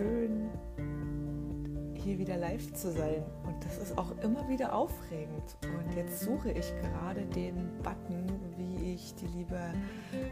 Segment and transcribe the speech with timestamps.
[0.00, 0.50] schön,
[1.94, 3.22] hier wieder live zu sein.
[3.46, 5.56] Und das ist auch immer wieder aufregend.
[5.62, 8.26] Und jetzt suche ich gerade den Button,
[8.56, 9.58] wie ich die liebe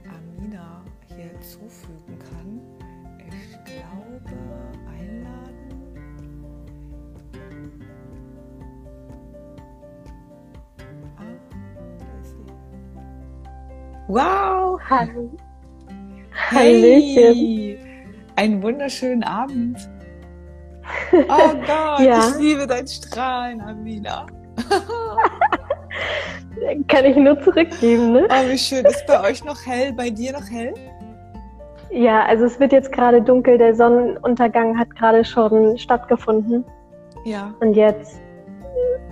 [0.09, 0.83] Amina
[1.15, 2.61] hier zufügen kann.
[3.19, 4.39] Ich glaube,
[4.89, 5.69] einladen.
[11.17, 11.25] Ah,
[11.99, 12.53] da ist sie.
[14.09, 14.81] Wow!
[14.89, 15.31] Hallo.
[16.33, 17.88] Hey!
[18.39, 19.77] Einen wunderschönen Abend.
[21.13, 22.29] Oh Gott, Ja.
[22.31, 24.25] ich liebe dein Strahlen, Amina.
[26.89, 28.27] Kann ich nur zurückgeben, ne?
[28.31, 28.87] Oh, wie schön.
[28.87, 29.93] Ist bei euch noch hell?
[29.93, 30.73] Bei dir noch hell?
[31.91, 33.59] Ja, also es wird jetzt gerade dunkel.
[33.59, 36.65] Der Sonnenuntergang hat gerade schon stattgefunden.
[37.27, 37.53] Ja.
[37.61, 38.19] Und jetzt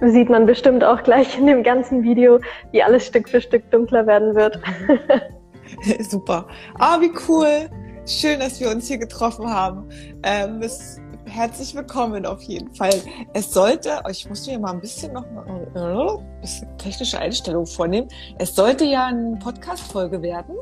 [0.01, 2.39] sieht man bestimmt auch gleich in dem ganzen Video,
[2.73, 4.59] wie alles Stück für Stück dunkler werden wird.
[6.09, 6.47] Super.
[6.79, 7.69] Ah, wie cool.
[8.07, 9.89] Schön, dass wir uns hier getroffen haben.
[10.23, 12.95] Ähm, es, herzlich willkommen auf jeden Fall.
[13.33, 17.67] Es sollte, oh, ich musste hier mal ein bisschen noch äh, ein bisschen technische Einstellungen
[17.67, 18.07] vornehmen.
[18.39, 20.55] Es sollte ja eine Podcast-Folge werden.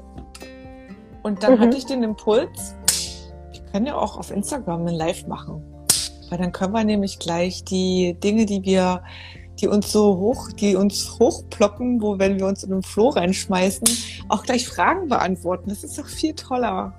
[1.23, 1.61] Und dann Mhm.
[1.61, 2.75] hatte ich den Impuls,
[3.53, 5.63] ich kann ja auch auf Instagram ein Live machen.
[6.31, 9.03] Weil dann können wir nämlich gleich die Dinge, die wir,
[9.61, 13.87] die uns so hoch, die uns hochploppen, wo wenn wir uns in den Floh reinschmeißen,
[14.31, 15.69] auch gleich Fragen beantworten.
[15.69, 16.95] Das ist doch viel toller.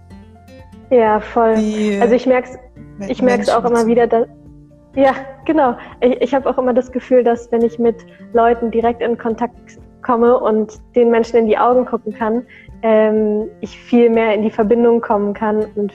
[0.90, 1.56] Ja, voll.
[1.56, 4.28] Die Also ich merke es ich merke es auch immer wieder, dass,
[4.96, 5.14] ja,
[5.46, 5.76] genau.
[6.00, 7.98] Ich, ich habe auch immer das Gefühl, dass wenn ich mit
[8.34, 12.46] Leuten direkt in Kontakt komme und den Menschen in die Augen gucken kann,
[12.84, 15.92] ähm, ich viel mehr in die Verbindung kommen kann und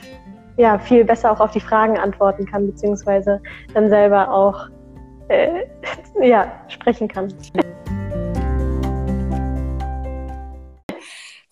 [0.57, 3.41] ja, viel besser auch auf die Fragen antworten kann, beziehungsweise
[3.73, 4.69] dann selber auch
[5.29, 5.65] äh,
[6.21, 7.33] ja, sprechen kann.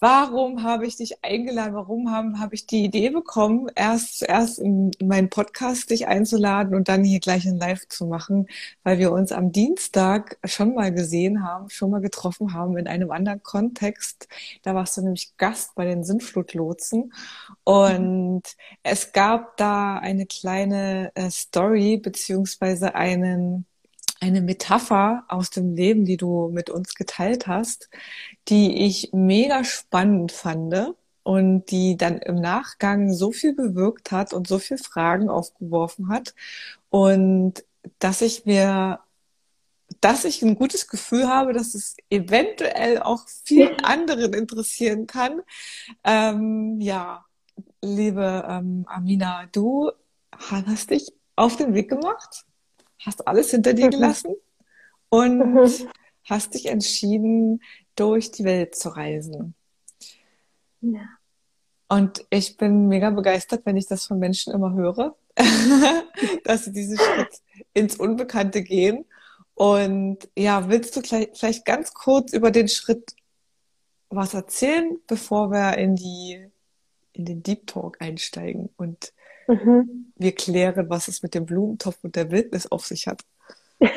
[0.00, 1.74] Warum habe ich dich eingeladen?
[1.74, 6.76] Warum habe habe ich die Idee bekommen, erst erst in, in meinen Podcast dich einzuladen
[6.76, 8.46] und dann hier gleich ein Live zu machen,
[8.84, 13.10] weil wir uns am Dienstag schon mal gesehen haben, schon mal getroffen haben in einem
[13.10, 14.28] anderen Kontext.
[14.62, 17.12] Da warst du nämlich Gast bei den Sintflutlotsen
[17.64, 18.42] und
[18.84, 23.66] es gab da eine kleine äh, Story beziehungsweise einen
[24.20, 27.88] eine Metapher aus dem Leben, die du mit uns geteilt hast,
[28.48, 34.48] die ich mega spannend fand und die dann im Nachgang so viel bewirkt hat und
[34.48, 36.34] so viele Fragen aufgeworfen hat.
[36.90, 37.64] Und
[37.98, 39.00] dass ich mir,
[40.00, 45.42] dass ich ein gutes Gefühl habe, dass es eventuell auch vielen anderen interessieren kann.
[46.02, 47.24] Ähm, ja,
[47.82, 49.90] liebe ähm, Amina, du
[50.32, 52.46] hast dich auf den Weg gemacht,
[53.04, 53.90] hast alles hinter dir Mhm.
[53.90, 54.34] gelassen
[55.08, 55.88] und Mhm.
[56.24, 57.62] hast dich entschieden,
[57.96, 59.54] durch die Welt zu reisen.
[60.80, 61.08] Ja.
[61.88, 65.16] Und ich bin mega begeistert, wenn ich das von Menschen immer höre,
[66.44, 67.40] dass sie diesen Schritt
[67.72, 69.06] ins Unbekannte gehen.
[69.54, 73.14] Und ja, willst du gleich, vielleicht ganz kurz über den Schritt
[74.10, 76.46] was erzählen, bevor wir in die,
[77.12, 79.12] in den Deep Talk einsteigen und
[79.48, 80.12] Mhm.
[80.16, 83.22] wir klären, was es mit dem Blumentopf und der Wildnis auf sich hat?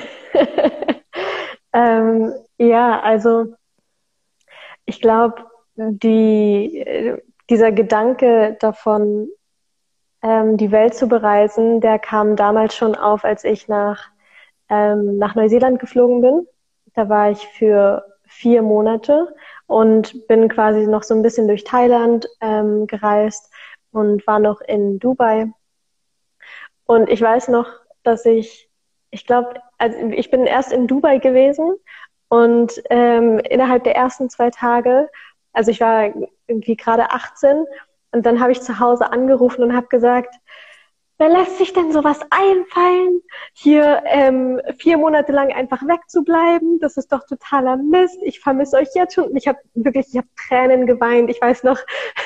[1.73, 3.53] ähm, ja, also
[4.85, 5.45] ich glaube,
[5.75, 7.17] die,
[7.49, 9.27] dieser Gedanke davon,
[10.21, 14.09] ähm, die Welt zu bereisen, der kam damals schon auf, als ich nach,
[14.69, 16.47] ähm, nach Neuseeland geflogen bin.
[16.93, 19.35] Da war ich für vier Monate
[19.67, 23.50] und bin quasi noch so ein bisschen durch Thailand ähm, gereist
[23.91, 25.51] und war noch in Dubai.
[26.85, 27.67] Und ich weiß noch,
[28.03, 28.69] dass ich,
[29.11, 31.75] ich glaube, also ich bin erst in Dubai gewesen
[32.27, 35.09] und ähm, innerhalb der ersten zwei Tage,
[35.53, 36.13] also ich war
[36.47, 37.65] irgendwie gerade 18
[38.11, 40.35] und dann habe ich zu Hause angerufen und habe gesagt,
[41.21, 43.21] wer lässt sich denn sowas einfallen,
[43.53, 46.79] hier ähm, vier Monate lang einfach wegzubleiben?
[46.79, 48.17] Das ist doch totaler Mist.
[48.23, 49.35] Ich vermisse euch jetzt schon.
[49.37, 51.29] Ich habe wirklich, ich habe Tränen geweint.
[51.29, 51.77] Ich weiß noch,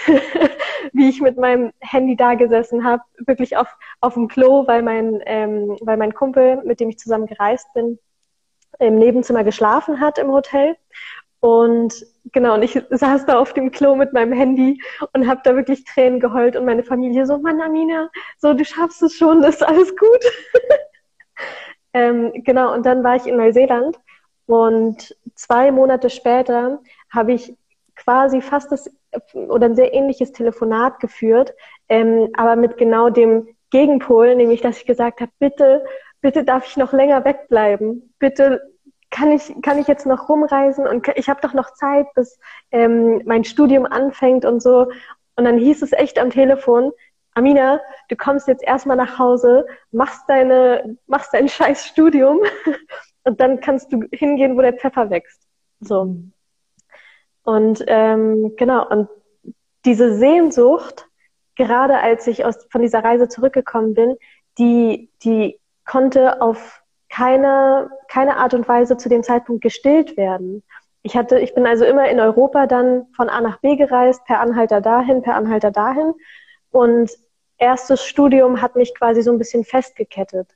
[0.94, 3.68] wie ich mit meinem Handy da gesessen habe, wirklich auf
[4.00, 8.00] auf dem Klo, weil mein ähm, weil mein Kumpel, mit dem ich zusammen gereist bin,
[8.80, 10.78] im Nebenzimmer geschlafen hat im Hotel.
[11.46, 14.82] Und genau, und ich saß da auf dem Klo mit meinem Handy
[15.14, 18.10] und habe da wirklich Tränen geheult und meine Familie so, Mann, Amina,
[18.40, 20.26] so, du schaffst es schon, das ist alles gut.
[21.94, 24.00] ähm, genau, und dann war ich in Neuseeland
[24.48, 26.80] und zwei Monate später
[27.12, 27.56] habe ich
[27.96, 28.90] quasi fast das
[29.36, 31.54] oder ein sehr ähnliches Telefonat geführt,
[31.90, 35.86] ähm, aber mit genau dem Gegenpol, nämlich dass ich gesagt habe, bitte,
[36.22, 38.75] bitte darf ich noch länger wegbleiben, bitte
[39.16, 42.38] kann ich, kann ich jetzt noch rumreisen und ich habe doch noch Zeit, bis
[42.72, 44.92] ähm, mein Studium anfängt und so.
[45.38, 46.92] Und dann hieß es echt am Telefon,
[47.34, 47.80] Amina,
[48.10, 52.40] du kommst jetzt erstmal nach Hause, machst deine, machst dein scheiß Studium
[53.24, 55.42] und dann kannst du hingehen, wo der Pfeffer wächst.
[55.80, 56.18] So.
[57.44, 59.08] Und ähm, genau, und
[59.86, 61.08] diese Sehnsucht,
[61.56, 64.18] gerade als ich aus, von dieser Reise zurückgekommen bin,
[64.58, 66.82] die, die konnte auf
[67.16, 70.64] keine, keine Art und Weise zu dem Zeitpunkt gestillt werden.
[71.02, 74.42] Ich hatte, ich bin also immer in Europa dann von A nach B gereist, per
[74.42, 76.14] Anhalter dahin, per Anhalter dahin.
[76.72, 77.12] Und
[77.58, 80.50] erstes Studium hat mich quasi so ein bisschen festgekettet,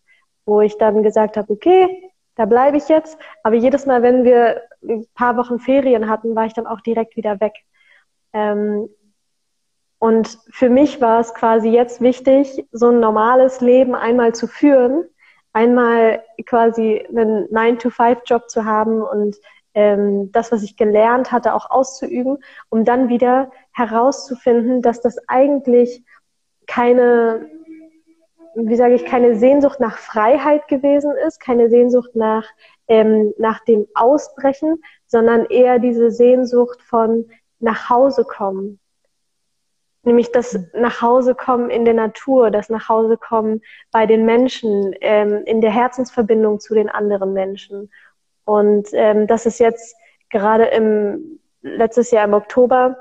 [0.45, 3.17] wo ich dann gesagt habe, okay, da bleibe ich jetzt.
[3.43, 7.15] Aber jedes Mal, wenn wir ein paar Wochen Ferien hatten, war ich dann auch direkt
[7.15, 7.53] wieder weg.
[8.33, 8.89] Ähm,
[9.97, 15.05] und für mich war es quasi jetzt wichtig, so ein normales Leben einmal zu führen,
[15.59, 19.35] einmal quasi einen 9-to-5-Job zu haben und
[19.73, 22.37] ähm, das, was ich gelernt hatte, auch auszuüben,
[22.69, 26.01] um dann wieder herauszufinden, dass das eigentlich
[26.65, 27.49] keine,
[28.55, 32.45] wie sage ich, keine Sehnsucht nach Freiheit gewesen ist, keine Sehnsucht nach,
[32.87, 37.29] ähm, nach dem Ausbrechen, sondern eher diese Sehnsucht von
[37.59, 38.78] nach Hause kommen.
[40.03, 43.61] Nämlich das Nachhausekommen in der Natur, das Nachhausekommen
[43.91, 47.91] bei den Menschen, ähm, in der Herzensverbindung zu den anderen Menschen.
[48.45, 49.95] Und ähm, das ist jetzt
[50.29, 52.97] gerade im letztes Jahr im Oktober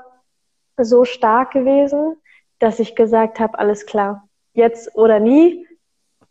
[0.77, 2.17] so stark gewesen,
[2.59, 5.65] dass ich gesagt habe, alles klar, jetzt oder nie.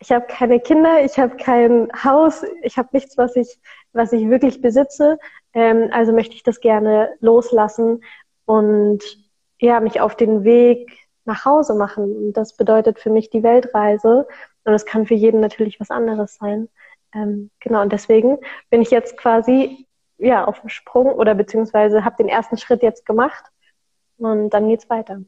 [0.00, 3.58] Ich habe keine Kinder, ich habe kein Haus, ich habe nichts, was ich,
[3.92, 5.18] was ich wirklich besitze.
[5.54, 8.04] Ähm, also möchte ich das gerne loslassen
[8.44, 9.02] und
[9.60, 12.04] ja, mich auf den Weg nach Hause machen.
[12.04, 14.26] Und das bedeutet für mich die Weltreise.
[14.64, 16.68] Und das kann für jeden natürlich was anderes sein.
[17.14, 18.38] Ähm, genau, und deswegen
[18.70, 19.86] bin ich jetzt quasi
[20.18, 23.44] ja auf dem Sprung oder beziehungsweise habe den ersten Schritt jetzt gemacht
[24.18, 25.20] und dann geht's weiter.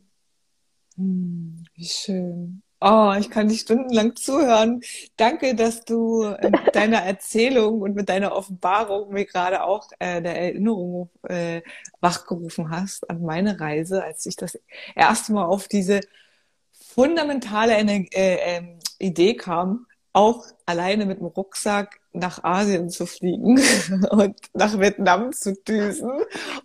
[0.96, 2.62] Hm, wie schön.
[2.82, 4.80] Oh, ich kann dich stundenlang zuhören.
[5.16, 10.40] Danke, dass du mit deiner Erzählung und mit deiner Offenbarung mir gerade auch äh, der
[10.40, 11.60] Erinnerung äh,
[12.00, 14.58] wachgerufen hast an meine Reise, als ich das
[14.96, 16.00] erste Mal auf diese
[16.72, 18.62] fundamentale Ener äh, äh,
[18.98, 23.60] Idee kam, auch alleine mit dem Rucksack nach Asien zu fliegen
[24.10, 26.10] und nach Vietnam zu düsen.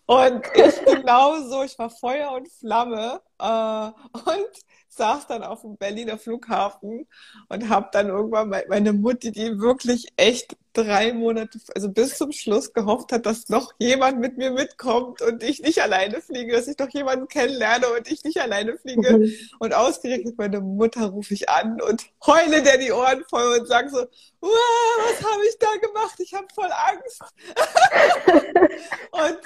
[0.06, 4.50] Und ich genauso, ich war Feuer und Flamme äh, und
[4.96, 7.08] saß dann auf dem Berliner Flughafen
[7.50, 12.74] und habe dann irgendwann meine Mutti, die wirklich echt drei Monate, also bis zum Schluss
[12.74, 16.76] gehofft hat, dass noch jemand mit mir mitkommt und ich nicht alleine fliege, dass ich
[16.76, 19.18] doch jemanden kennenlerne und ich nicht alleine fliege.
[19.18, 19.34] Mhm.
[19.60, 23.90] Und ausgerechnet meine Mutter rufe ich an und heule der die Ohren voll und sage
[23.90, 24.06] so,
[24.42, 26.20] was habe ich da gemacht?
[26.20, 27.22] Ich habe voll Angst.
[29.12, 29.40] und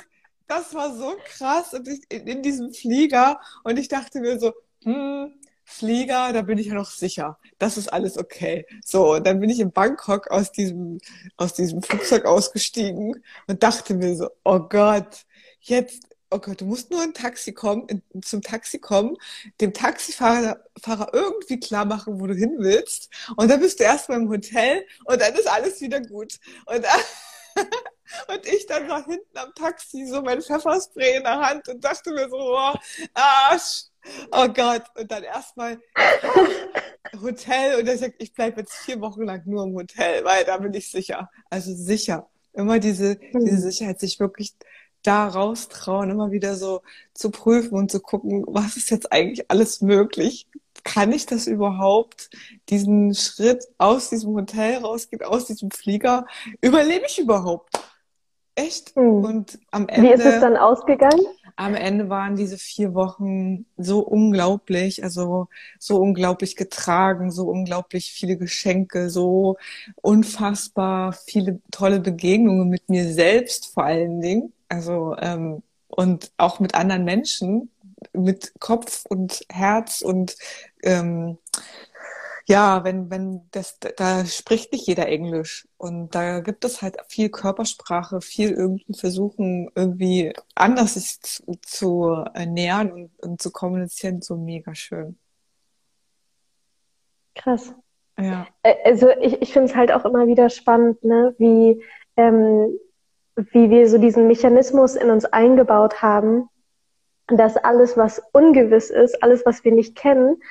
[0.48, 4.54] das war so krass und ich, in diesem Flieger und ich dachte mir so,
[4.84, 5.39] hm,
[5.70, 7.38] Flieger, da bin ich ja noch sicher.
[7.60, 8.66] Das ist alles okay.
[8.84, 11.00] So, und dann bin ich in Bangkok aus diesem,
[11.38, 15.26] aus diesem Flugzeug ausgestiegen und dachte mir so, oh Gott,
[15.62, 19.16] jetzt, oh Gott, du musst nur ein Taxi kommen, in, zum Taxi kommen,
[19.62, 23.10] dem Taxifahrer Fahrer irgendwie klar machen, wo du hin willst.
[23.38, 26.40] Und dann bist du erst mal im Hotel und dann ist alles wieder gut.
[26.66, 26.86] Und
[28.28, 32.12] Und ich dann war hinten am Taxi so mein Pfefferspray in der Hand und dachte
[32.12, 32.74] mir so, oh,
[33.14, 33.84] Arsch,
[34.32, 34.84] oh Gott.
[34.98, 35.80] Und dann erstmal
[37.22, 40.58] Hotel und ich sag, ich bleibe jetzt vier Wochen lang nur im Hotel, weil da
[40.58, 41.30] bin ich sicher.
[41.50, 42.28] Also sicher.
[42.54, 43.60] Immer diese, diese mhm.
[43.60, 44.56] Sicherheit, sich wirklich
[45.04, 46.82] da raustrauen, immer wieder so
[47.14, 50.48] zu prüfen und zu gucken, was ist jetzt eigentlich alles möglich?
[50.84, 52.30] Kann ich das überhaupt?
[52.70, 56.26] Diesen Schritt aus diesem Hotel rausgehen, aus diesem Flieger,
[56.62, 57.80] überlebe ich überhaupt?
[58.56, 58.96] Echt?
[58.98, 59.24] Mhm.
[59.24, 60.10] Und am Ende.
[60.10, 61.26] Wie ist es dann ausgegangen?
[61.60, 68.38] Am Ende waren diese vier Wochen so unglaublich, also so unglaublich getragen, so unglaublich viele
[68.38, 69.58] Geschenke, so
[69.98, 74.54] unfassbar viele tolle Begegnungen mit mir selbst vor allen Dingen.
[74.70, 77.70] Also ähm, und auch mit anderen Menschen,
[78.14, 80.38] mit Kopf und Herz und
[80.84, 81.40] ähm,
[82.50, 85.68] ja, wenn, wenn das, da spricht nicht jeder Englisch.
[85.78, 92.04] Und da gibt es halt viel Körpersprache, viel irgendwie versuchen, irgendwie anders sich zu, zu
[92.34, 95.20] ernähren und, und zu kommunizieren, so mega schön.
[97.36, 97.72] Krass.
[98.20, 98.48] Ja.
[98.84, 101.84] Also ich, ich finde es halt auch immer wieder spannend, ne, wie,
[102.18, 102.80] ähm,
[103.36, 106.50] wie wir so diesen Mechanismus in uns eingebaut haben,
[107.28, 110.42] dass alles, was ungewiss ist, alles, was wir nicht kennen,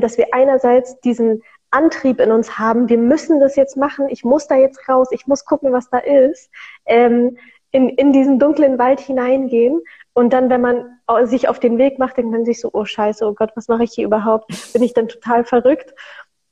[0.00, 4.46] dass wir einerseits diesen Antrieb in uns haben, wir müssen das jetzt machen, ich muss
[4.46, 6.48] da jetzt raus, ich muss gucken, was da ist,
[6.86, 7.36] ähm,
[7.72, 9.80] in, in diesen dunklen Wald hineingehen.
[10.12, 13.26] Und dann, wenn man sich auf den Weg macht, denkt man sich so, oh Scheiße,
[13.26, 14.46] oh Gott, was mache ich hier überhaupt?
[14.72, 15.92] Bin ich dann total verrückt?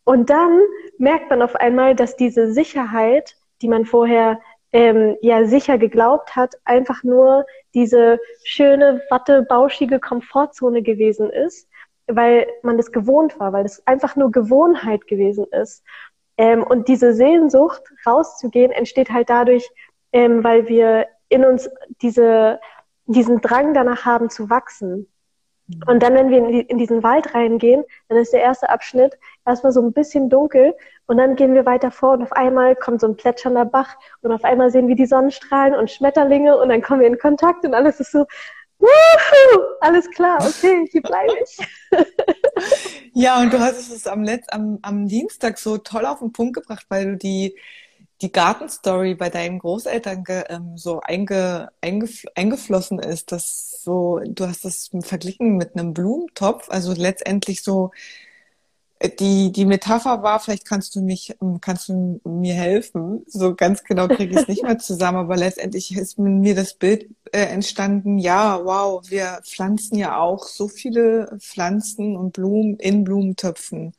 [0.02, 0.60] Und dann
[0.98, 4.40] merkt man auf einmal, dass diese Sicherheit, die man vorher
[4.72, 11.68] ähm, ja sicher geglaubt hat, einfach nur diese schöne, wattebauschige Komfortzone gewesen ist,
[12.16, 15.84] weil man das gewohnt war, weil es einfach nur Gewohnheit gewesen ist.
[16.36, 19.68] Ähm, und diese Sehnsucht rauszugehen entsteht halt dadurch,
[20.12, 21.68] ähm, weil wir in uns
[22.02, 22.60] diese,
[23.06, 25.08] diesen Drang danach haben zu wachsen.
[25.66, 25.80] Mhm.
[25.86, 29.18] Und dann, wenn wir in, die, in, diesen Wald reingehen, dann ist der erste Abschnitt
[29.46, 30.74] erstmal so ein bisschen dunkel
[31.06, 34.32] und dann gehen wir weiter vor und auf einmal kommt so ein plätschernder Bach und
[34.32, 37.74] auf einmal sehen wir die Sonnenstrahlen und Schmetterlinge und dann kommen wir in Kontakt und
[37.74, 38.26] alles ist so,
[38.82, 41.58] Wuhu, alles klar, okay, hier bleibe ich.
[43.14, 46.54] ja, und du hast es am, Letz-, am, am Dienstag so toll auf den Punkt
[46.54, 47.54] gebracht, weil du die
[48.22, 54.64] die Gartenstory bei deinen Großeltern ähm, so einge, eingef eingeflossen ist, dass so, du hast
[54.64, 57.90] das verglichen mit einem Blumentopf, also letztendlich so,
[59.08, 63.24] die, die Metapher war, vielleicht kannst du mich, ähm, kannst du mir helfen.
[63.26, 67.08] So ganz genau kriege ich es nicht mehr zusammen, aber letztendlich ist mir das Bild
[67.32, 73.94] äh, entstanden, ja, wow, wir pflanzen ja auch so viele Pflanzen und Blumen in Blumentöpfen.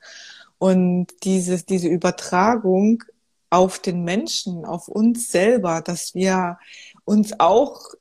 [0.57, 3.03] Und dieses, diese Übertragung
[3.49, 6.57] auf den Menschen, auf uns selber, dass wir
[7.05, 7.93] uns auch,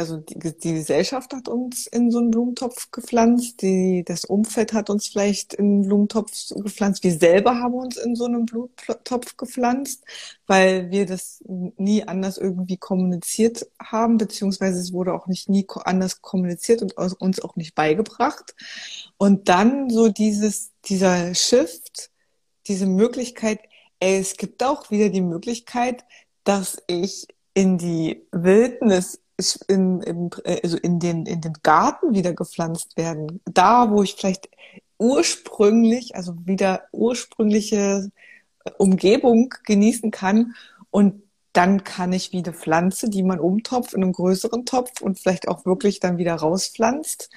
[0.00, 4.88] also die, die, Gesellschaft hat uns in so einen Blumentopf gepflanzt, die, das Umfeld hat
[4.88, 10.02] uns vielleicht in einen Blumentopf gepflanzt, wir selber haben uns in so einen Blumentopf gepflanzt,
[10.46, 16.22] weil wir das nie anders irgendwie kommuniziert haben, beziehungsweise es wurde auch nicht nie anders
[16.22, 18.54] kommuniziert und uns auch nicht beigebracht.
[19.18, 22.10] Und dann so dieses, dieser Shift,
[22.68, 23.60] diese Möglichkeit,
[23.98, 26.04] es gibt auch wieder die Möglichkeit,
[26.44, 29.20] dass ich in die Wildnis,
[29.68, 30.30] in, in,
[30.62, 33.40] also in, den, in den Garten wieder gepflanzt werden.
[33.44, 34.48] Da, wo ich vielleicht
[34.98, 38.10] ursprünglich, also wieder ursprüngliche
[38.78, 40.54] Umgebung genießen kann.
[40.90, 45.18] Und dann kann ich wie eine Pflanze, die man umtopft in einen größeren Topf und
[45.18, 47.30] vielleicht auch wirklich dann wieder rauspflanzt,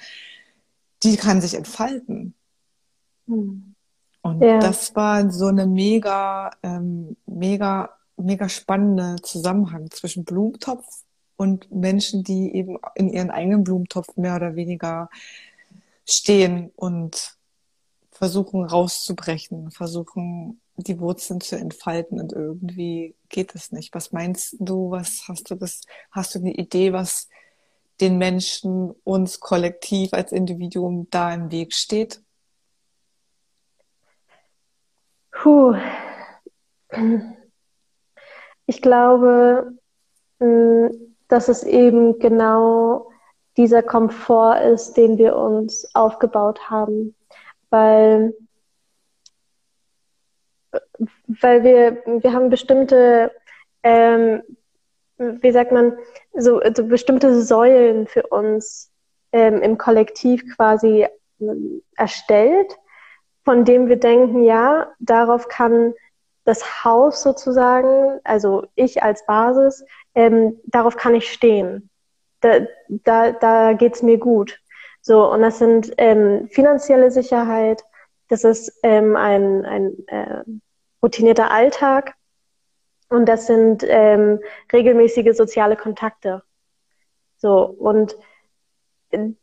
[1.02, 2.34] die kann sich entfalten.
[3.26, 3.74] Hm.
[4.22, 4.58] Und ja.
[4.58, 11.03] das war so eine mega, ähm, mega, mega spannende Zusammenhang zwischen Blumentopf
[11.36, 15.10] und Menschen, die eben in ihren eigenen Blumentopf mehr oder weniger
[16.06, 17.36] stehen und
[18.10, 23.94] versuchen rauszubrechen, versuchen die Wurzeln zu entfalten und irgendwie geht es nicht.
[23.94, 24.90] Was meinst du?
[24.90, 25.82] Was hast du das?
[26.10, 27.28] Hast du eine Idee, was
[28.00, 32.22] den Menschen, uns kollektiv als Individuum da im Weg steht?
[35.30, 35.76] Puh.
[38.66, 39.78] Ich glaube,
[40.38, 43.10] mm, dass es eben genau
[43.56, 47.14] dieser Komfort ist, den wir uns aufgebaut haben,
[47.70, 48.34] weil
[51.26, 53.32] weil wir wir haben bestimmte
[53.82, 54.42] ähm,
[55.18, 55.98] wie sagt man
[56.34, 58.90] so, so bestimmte Säulen für uns
[59.32, 61.06] ähm, im Kollektiv quasi
[61.40, 62.76] ähm, erstellt
[63.44, 65.94] von dem wir denken, ja, darauf kann
[66.44, 71.90] das Haus sozusagen, also ich als Basis, ähm, darauf kann ich stehen.
[72.40, 74.60] Da, da, da geht's mir gut.
[75.00, 77.84] So, und das sind ähm, finanzielle Sicherheit,
[78.28, 80.42] das ist ähm, ein, ein äh,
[81.02, 82.14] routinierter Alltag
[83.10, 84.40] und das sind ähm,
[84.72, 86.42] regelmäßige soziale Kontakte.
[87.36, 88.16] So, und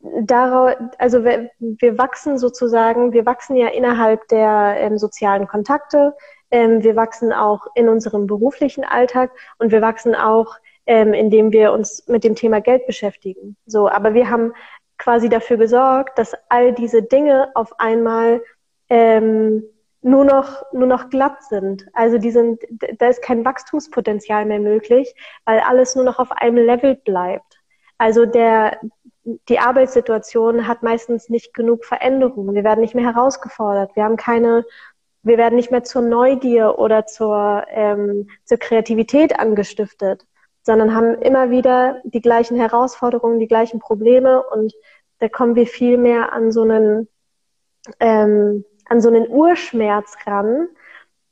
[0.02, 6.16] daraus, also wir, wir, wachsen sozusagen, wir wachsen ja innerhalb der ähm, sozialen Kontakte,
[6.52, 10.56] wir wachsen auch in unserem beruflichen Alltag und wir wachsen auch,
[10.86, 13.56] ähm, indem wir uns mit dem Thema Geld beschäftigen.
[13.66, 14.54] So, aber wir haben
[14.98, 18.42] quasi dafür gesorgt, dass all diese Dinge auf einmal
[18.90, 19.64] ähm,
[20.02, 21.88] nur noch nur noch glatt sind.
[21.94, 22.62] Also die sind,
[22.98, 25.14] da ist kein Wachstumspotenzial mehr möglich,
[25.46, 27.60] weil alles nur noch auf einem Level bleibt.
[27.98, 28.80] Also der
[29.24, 32.56] die Arbeitssituation hat meistens nicht genug Veränderungen.
[32.56, 33.96] Wir werden nicht mehr herausgefordert.
[33.96, 34.66] Wir haben keine,
[35.24, 40.26] wir werden nicht mehr zur Neugier oder zur, ähm, zur Kreativität angestiftet,
[40.64, 44.74] sondern haben immer wieder die gleichen Herausforderungen, die gleichen Probleme und
[45.20, 47.08] da kommen wir viel mehr an so einen,
[48.00, 50.68] ähm, an so einen Urschmerz ran,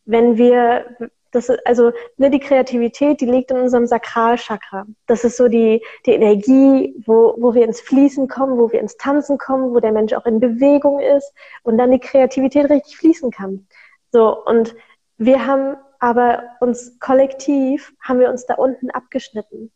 [0.05, 0.85] wenn wir,
[1.31, 4.85] das ist, also ne, die Kreativität, die liegt in unserem Sakralchakra.
[5.05, 8.97] Das ist so die, die Energie, wo, wo wir ins Fließen kommen, wo wir ins
[8.97, 11.33] Tanzen kommen, wo der Mensch auch in Bewegung ist
[11.63, 13.67] und dann die Kreativität richtig fließen kann.
[14.11, 14.75] So, und
[15.17, 19.71] wir haben aber uns kollektiv, haben wir uns da unten abgeschnitten.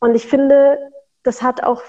[0.00, 0.78] Und ich finde,
[1.22, 1.82] das hat auch,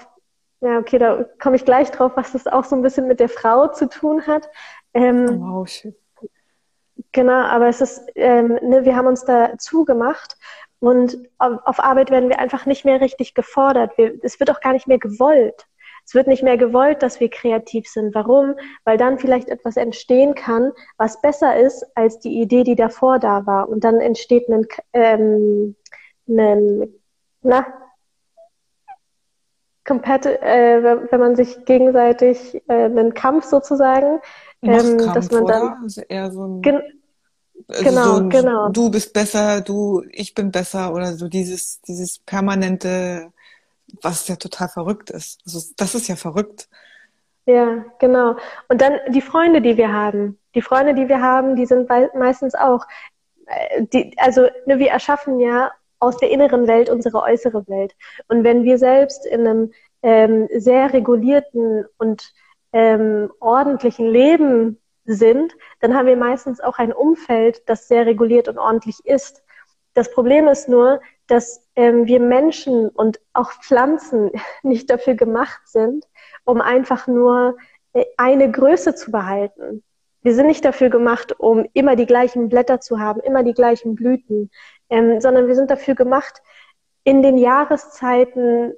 [0.60, 3.28] ja, okay, da komme ich gleich drauf, was das auch so ein bisschen mit der
[3.28, 4.48] Frau zu tun hat.
[4.94, 5.94] Ähm, oh, wow, shit.
[7.12, 10.36] Genau, aber es ist, ähm, ne, wir haben uns da zugemacht
[10.78, 13.96] und auf, Arbeit werden wir einfach nicht mehr richtig gefordert.
[13.96, 15.66] Wir, es wird auch gar nicht mehr gewollt.
[16.06, 18.14] Es wird nicht mehr gewollt, dass wir kreativ sind.
[18.14, 18.54] Warum?
[18.84, 23.44] Weil dann vielleicht etwas entstehen kann, was besser ist als die Idee, die davor da
[23.44, 23.68] war.
[23.68, 25.74] Und dann entsteht ein, ähm,
[26.28, 26.94] ein
[27.42, 27.66] na,
[29.88, 34.20] äh, wenn man sich gegenseitig äh, einen Kampf sozusagen,
[34.62, 35.78] ähm, dass man dann oder?
[35.82, 36.82] Also eher so ein, gen
[37.68, 38.68] also genau, so ein, genau.
[38.68, 43.32] Du bist besser, du, ich bin besser oder so dieses dieses permanente,
[44.02, 45.40] was ja total verrückt ist.
[45.44, 46.68] Also das ist ja verrückt.
[47.46, 48.36] Ja, genau.
[48.68, 50.38] Und dann die Freunde, die wir haben.
[50.54, 52.84] Die Freunde, die wir haben, die sind meistens auch,
[53.46, 55.70] äh, die, also ne, wir erschaffen ja
[56.00, 57.94] aus der inneren Welt unsere äußere Welt.
[58.28, 59.72] Und wenn wir selbst in einem
[60.02, 62.32] ähm, sehr regulierten und
[62.76, 68.58] ähm, ordentlichen Leben sind, dann haben wir meistens auch ein Umfeld, das sehr reguliert und
[68.58, 69.42] ordentlich ist.
[69.94, 74.30] Das Problem ist nur, dass ähm, wir Menschen und auch Pflanzen
[74.62, 76.06] nicht dafür gemacht sind,
[76.44, 77.56] um einfach nur
[77.94, 79.82] äh, eine Größe zu behalten.
[80.20, 83.94] Wir sind nicht dafür gemacht, um immer die gleichen Blätter zu haben, immer die gleichen
[83.94, 84.50] Blüten,
[84.90, 86.42] ähm, sondern wir sind dafür gemacht,
[87.04, 88.74] in den Jahreszeiten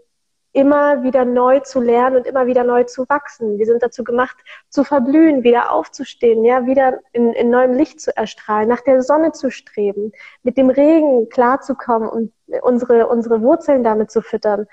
[0.58, 3.58] immer wieder neu zu lernen und immer wieder neu zu wachsen.
[3.58, 4.36] Wir sind dazu gemacht,
[4.70, 9.30] zu verblühen, wieder aufzustehen, ja, wieder in, in neuem Licht zu erstrahlen, nach der Sonne
[9.30, 10.10] zu streben,
[10.42, 14.66] mit dem Regen klarzukommen und unsere, unsere Wurzeln damit zu füttern.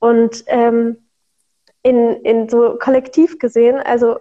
[0.00, 1.08] Und ähm,
[1.82, 4.18] in, in so kollektiv gesehen, also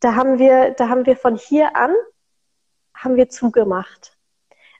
[0.00, 1.94] da haben wir, da haben wir von hier an,
[2.94, 4.16] haben wir zugemacht.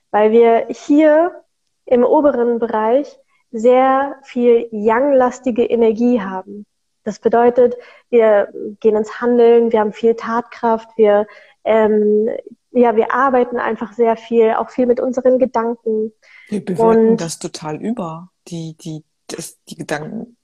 [0.09, 1.43] Weil wir hier
[1.85, 3.19] im oberen Bereich
[3.57, 6.65] sehr viel Yang-lastige Energie haben.
[7.03, 7.77] Das bedeutet,
[8.09, 8.49] wir
[8.81, 11.25] gehen ins Handeln, wir haben viel Tatkraft, wir,
[11.63, 12.29] ähm,
[12.71, 16.11] ja, wir arbeiten einfach sehr viel, auch viel mit unseren Gedanken.
[16.49, 20.35] Wir bewerten und, das total über, die, die, das, die Gedanken.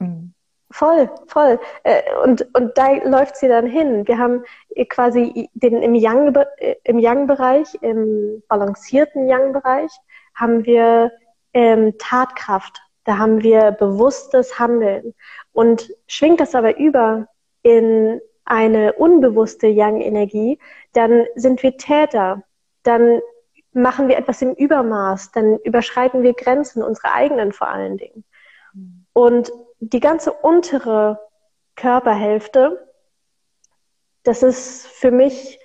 [0.00, 0.34] Mhm.
[0.70, 1.58] Voll, voll.
[1.84, 4.06] Äh, und, und da läuft sie dann hin.
[4.06, 4.44] Wir haben
[4.90, 6.34] quasi den im Yang,
[6.84, 9.90] im Yang-Bereich, im balancierten Yang-Bereich,
[10.34, 11.10] haben wir
[11.58, 15.12] ähm, Tatkraft, da haben wir bewusstes Handeln.
[15.50, 17.26] Und schwingt das aber über
[17.62, 20.60] in eine unbewusste Yang-Energie,
[20.92, 22.44] dann sind wir Täter,
[22.84, 23.20] dann
[23.72, 28.24] machen wir etwas im Übermaß, dann überschreiten wir Grenzen, unsere eigenen vor allen Dingen.
[29.12, 31.18] Und die ganze untere
[31.74, 32.88] Körperhälfte,
[34.22, 35.58] das ist für mich,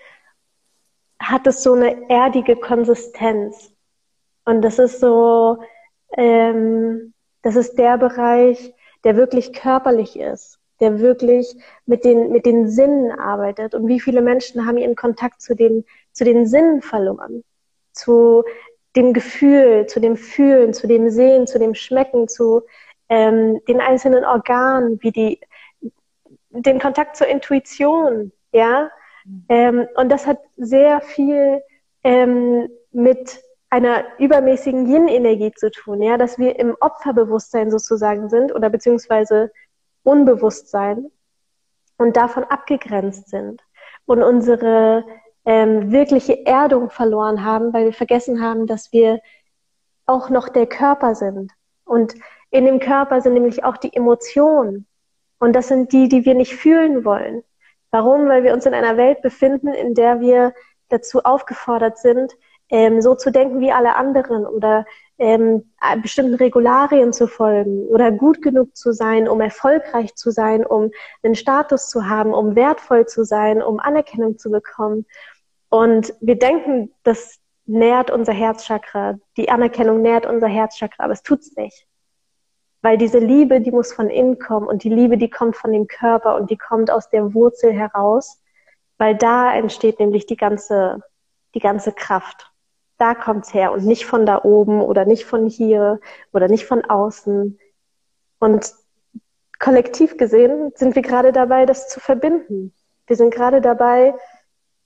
[1.19, 3.71] hat es so eine erdige Konsistenz.
[4.43, 5.63] Und das ist so,
[6.17, 8.73] ähm, das ist der Bereich,
[9.04, 13.76] der wirklich körperlich ist, der wirklich mit den, mit den Sinnen arbeitet.
[13.76, 17.43] Und wie viele Menschen haben ihren Kontakt zu den, zu den Sinnen verloren?
[17.91, 18.43] Zu
[18.95, 22.63] dem Gefühl, zu dem Fühlen, zu dem Sehen, zu dem Schmecken, zu
[23.10, 25.39] ähm, den einzelnen Organen, wie die,
[26.49, 28.89] den Kontakt zur Intuition, ja.
[29.26, 29.45] Mhm.
[29.49, 31.62] Ähm, und das hat sehr viel
[32.04, 33.41] ähm, mit
[33.73, 39.51] einer übermäßigen Yin-Energie zu tun, ja, dass wir im Opferbewusstsein sozusagen sind oder beziehungsweise
[40.03, 41.09] Unbewusstsein
[41.97, 43.63] und davon abgegrenzt sind
[44.05, 45.03] und unsere
[45.45, 49.21] ähm, wirkliche Erdung verloren haben, weil wir vergessen haben, dass wir
[50.05, 51.51] auch noch der Körper sind.
[51.83, 52.13] Und
[52.51, 54.86] in dem Körper sind nämlich auch die Emotionen.
[55.39, 57.41] Und das sind die, die wir nicht fühlen wollen.
[57.89, 58.27] Warum?
[58.27, 60.53] Weil wir uns in einer Welt befinden, in der wir
[60.89, 62.33] dazu aufgefordert sind,
[62.69, 64.86] ähm, so zu denken wie alle anderen oder
[65.17, 65.71] ähm,
[66.02, 71.36] bestimmten Regularien zu folgen oder gut genug zu sein, um erfolgreich zu sein, um einen
[71.36, 75.06] Status zu haben, um wertvoll zu sein, um Anerkennung zu bekommen.
[75.69, 81.56] Und wir denken, das nährt unser Herzchakra, die Anerkennung nährt unser Herzchakra, aber es tut's
[81.56, 81.88] nicht.
[82.82, 85.88] Weil diese Liebe, die muss von innen kommen und die Liebe, die kommt von dem
[85.88, 88.41] Körper und die kommt aus der Wurzel heraus,
[88.97, 91.02] weil da entsteht nämlich die ganze,
[91.56, 92.52] die ganze Kraft
[92.97, 95.99] da kommt's her und nicht von da oben oder nicht von hier
[96.32, 97.60] oder nicht von außen.
[98.39, 98.73] Und
[99.60, 102.73] kollektiv gesehen sind wir gerade dabei, das zu verbinden.
[103.08, 104.13] Wir sind gerade dabei,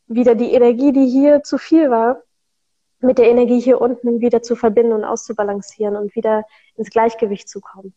[0.08, 2.24] wieder die Energie, die hier zu viel war,
[3.00, 7.62] mit der Energie hier unten wieder zu verbinden und auszubalancieren und wieder ins Gleichgewicht zu
[7.62, 7.94] kommen.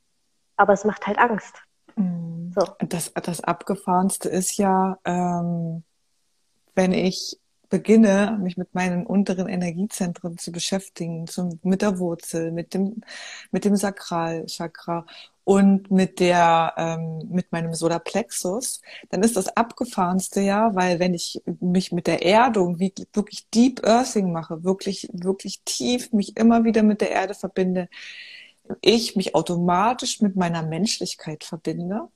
[0.57, 1.57] Aber es macht halt Angst.
[1.96, 2.66] So.
[2.81, 5.85] Das, das Abgefahrenste ist ja, ähm,
[6.75, 7.39] wenn ich
[7.70, 13.02] beginne, mich mit meinen unteren Energiezentren zu beschäftigen, zum, mit der Wurzel, mit dem,
[13.52, 15.06] mit dem Sakralchakra
[15.44, 21.42] und mit der, ähm, mit meinem Solarplexus, dann ist das abgefahrenste ja, weil wenn ich
[21.61, 26.83] mich mit der Erdung wie, wirklich Deep Earthing mache, wirklich, wirklich tief mich immer wieder
[26.83, 27.88] mit der Erde verbinde,
[28.83, 32.09] ich mich automatisch mit meiner Menschlichkeit verbinde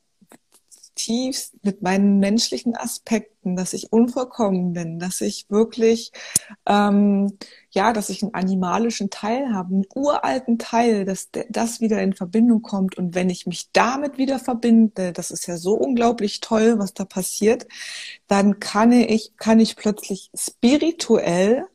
[1.04, 6.12] tiefst mit meinen menschlichen Aspekten, dass ich unvollkommen bin, dass ich wirklich,
[6.66, 7.36] ähm,
[7.70, 12.62] ja, dass ich einen animalischen Teil habe, einen uralten Teil, dass das wieder in Verbindung
[12.62, 12.96] kommt.
[12.96, 17.04] Und wenn ich mich damit wieder verbinde, das ist ja so unglaublich toll, was da
[17.04, 17.66] passiert,
[18.26, 21.66] dann kann ich, kann ich plötzlich spirituell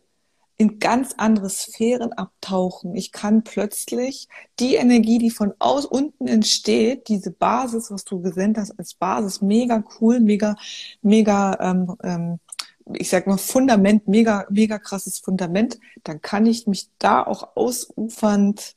[0.60, 2.94] in ganz andere Sphären abtauchen.
[2.94, 4.28] Ich kann plötzlich
[4.60, 9.42] die Energie, die von aus unten entsteht, diese Basis, was du gesendet hast als Basis,
[9.42, 10.58] mega cool, mega,
[11.02, 12.40] mega, ähm, ähm,
[12.94, 18.76] ich sag mal Fundament, mega, mega krasses Fundament, dann kann ich mich da auch ausufernd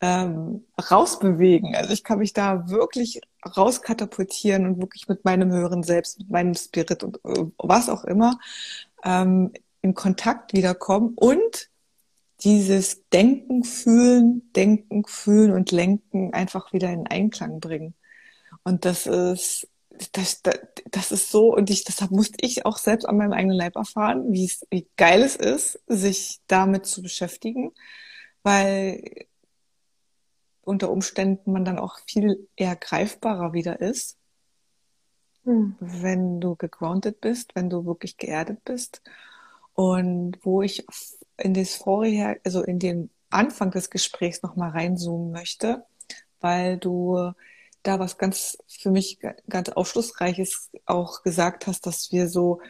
[0.00, 1.74] ähm, rausbewegen.
[1.74, 3.20] Also ich kann mich da wirklich
[3.56, 8.38] rauskatapultieren und wirklich mit meinem höheren Selbst, mit meinem Spirit und äh, was auch immer
[9.04, 9.52] ähm,
[9.88, 11.70] in Kontakt wiederkommen und
[12.44, 17.94] dieses Denken, Fühlen, Denken, Fühlen und Lenken einfach wieder in Einklang bringen.
[18.64, 19.66] Und das ist,
[20.12, 20.42] das,
[20.90, 24.30] das, ist so, und ich, deshalb musste ich auch selbst an meinem eigenen Leib erfahren,
[24.30, 27.72] wie es, wie geil es ist, sich damit zu beschäftigen,
[28.42, 29.26] weil
[30.60, 34.18] unter Umständen man dann auch viel eher greifbarer wieder ist,
[35.44, 35.76] hm.
[35.80, 39.02] wenn du gegroundet bist, wenn du wirklich geerdet bist
[39.78, 40.84] und wo ich
[41.36, 45.84] in das vorher, also in den Anfang des Gesprächs nochmal reinzoomen möchte,
[46.40, 47.32] weil du
[47.84, 52.60] da was ganz für mich ganz aufschlussreiches auch gesagt hast, dass wir so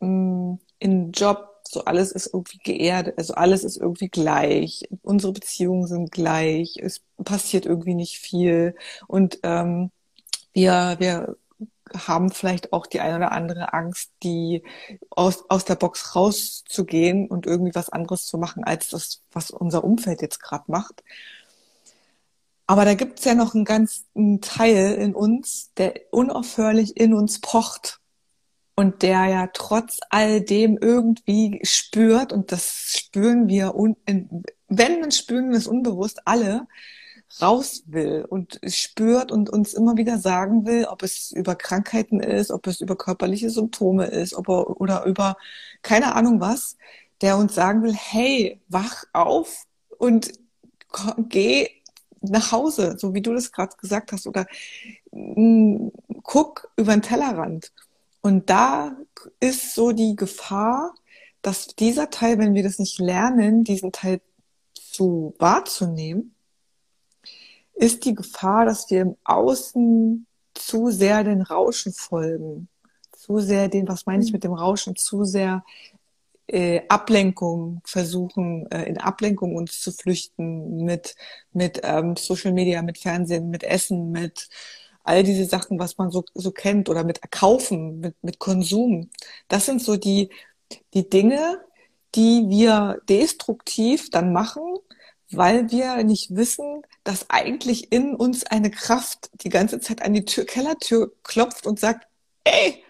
[0.00, 5.34] mh, mm, in Job so alles ist irgendwie geerdet, also alles ist irgendwie gleich, unsere
[5.34, 8.74] Beziehungen sind gleich, es passiert irgendwie nicht viel.
[9.06, 9.90] Und ähm,
[10.54, 11.36] wir wir
[11.92, 14.62] haben vielleicht auch die eine oder andere Angst, die
[15.10, 19.84] aus, aus der Box rauszugehen und irgendwie was anderes zu machen, als das, was unser
[19.84, 21.02] Umfeld jetzt gerade macht.
[22.66, 27.40] Aber da gibt es ja noch einen ganzen Teil in uns, der unaufhörlich in uns
[27.40, 28.00] pocht
[28.74, 35.12] und der ja trotz all dem irgendwie spürt, und das spüren wir, un, wenn, dann
[35.12, 36.66] spüren wir es unbewusst alle,
[37.42, 42.50] raus will und spürt und uns immer wieder sagen will, ob es über Krankheiten ist,
[42.50, 45.36] ob es über körperliche Symptome ist, ob er, oder über
[45.82, 46.76] keine Ahnung was,
[47.20, 49.64] der uns sagen will, hey, wach auf
[49.98, 50.32] und
[51.28, 51.68] geh
[52.20, 54.46] nach Hause, so wie du das gerade gesagt hast, oder
[55.12, 55.90] mh,
[56.22, 57.72] guck über den Tellerrand.
[58.20, 58.96] Und da
[59.40, 60.94] ist so die Gefahr,
[61.42, 64.20] dass dieser Teil, wenn wir das nicht lernen, diesen Teil
[64.74, 66.34] zu wahrzunehmen,
[67.74, 72.68] ist die Gefahr, dass wir im Außen zu sehr den Rauschen folgen,
[73.12, 75.64] zu sehr den, was meine ich mit dem Rauschen, zu sehr
[76.46, 81.16] äh, Ablenkung versuchen, äh, in Ablenkung uns zu flüchten mit,
[81.52, 84.48] mit ähm, Social Media, mit Fernsehen, mit Essen, mit
[85.04, 89.10] all diese Sachen, was man so, so kennt oder mit Kaufen, mit, mit Konsum.
[89.48, 90.30] Das sind so die,
[90.94, 91.60] die Dinge,
[92.14, 94.62] die wir destruktiv dann machen,
[95.30, 100.24] weil wir nicht wissen, dass eigentlich in uns eine Kraft die ganze Zeit an die
[100.24, 102.06] Tür, Kellertür klopft und sagt,
[102.44, 102.84] ey,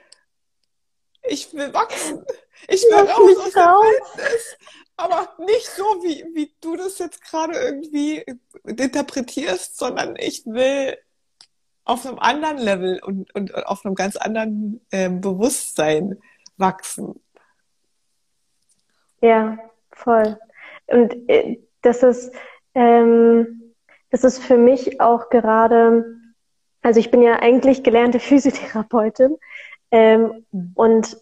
[1.23, 2.25] ich will wachsen,
[2.68, 4.57] ich will raus aus der Wildnis,
[4.97, 8.25] aber nicht so, wie, wie du das jetzt gerade irgendwie
[8.64, 10.97] interpretierst, sondern ich will
[11.85, 16.18] auf einem anderen Level und, und auf einem ganz anderen äh, Bewusstsein
[16.57, 17.20] wachsen.
[19.20, 19.59] Ja,
[19.90, 20.38] voll.
[20.87, 22.33] Und äh, das ist,
[22.75, 23.75] ähm,
[24.11, 26.05] das ist für mich auch gerade,
[26.83, 29.37] also ich bin ja eigentlich gelernte Physiotherapeutin
[29.90, 30.73] ähm, mhm.
[30.75, 31.16] und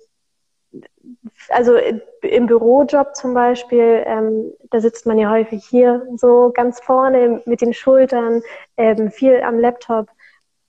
[1.49, 1.77] also
[2.23, 7.61] im Bürojob zum Beispiel, ähm, da sitzt man ja häufig hier so ganz vorne mit
[7.61, 8.43] den Schultern,
[8.77, 10.09] ähm, viel am Laptop.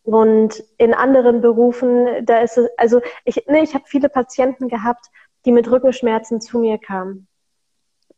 [0.03, 5.05] Und in anderen Berufen, da ist es, also ich, ne, ich habe viele Patienten gehabt,
[5.45, 7.27] die mit Rückenschmerzen zu mir kamen.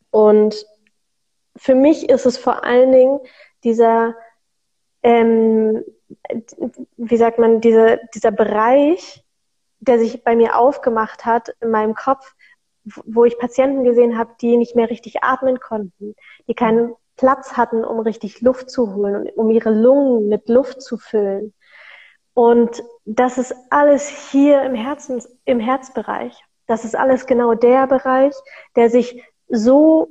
[0.09, 0.65] Und
[1.55, 3.19] für mich ist es vor allen Dingen
[3.63, 4.15] dieser,
[5.03, 5.83] ähm,
[6.97, 9.23] wie sagt man, dieser, dieser Bereich,
[9.79, 12.33] der sich bei mir aufgemacht hat in meinem Kopf,
[13.05, 16.15] wo ich Patienten gesehen habe, die nicht mehr richtig atmen konnten,
[16.47, 20.81] die keinen Platz hatten, um richtig Luft zu holen und um ihre Lungen mit Luft
[20.81, 21.53] zu füllen.
[22.33, 26.37] Und das ist alles hier im Herzen, im Herzbereich.
[26.67, 28.33] Das ist alles genau der Bereich,
[28.75, 30.09] der sich so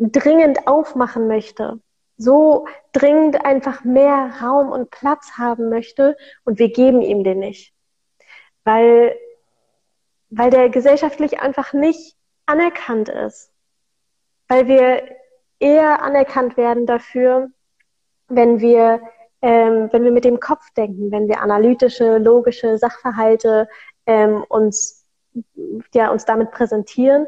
[0.00, 1.80] dringend aufmachen möchte,
[2.16, 7.74] so dringend einfach mehr Raum und Platz haben möchte und wir geben ihm den nicht.
[8.64, 9.16] Weil,
[10.30, 13.52] weil der gesellschaftlich einfach nicht anerkannt ist.
[14.48, 15.02] Weil wir
[15.60, 17.50] eher anerkannt werden dafür,
[18.28, 19.00] wenn wir,
[19.42, 23.68] ähm, wenn wir mit dem Kopf denken, wenn wir analytische, logische Sachverhalte
[24.06, 25.06] ähm, uns,
[25.94, 27.26] ja, uns damit präsentieren,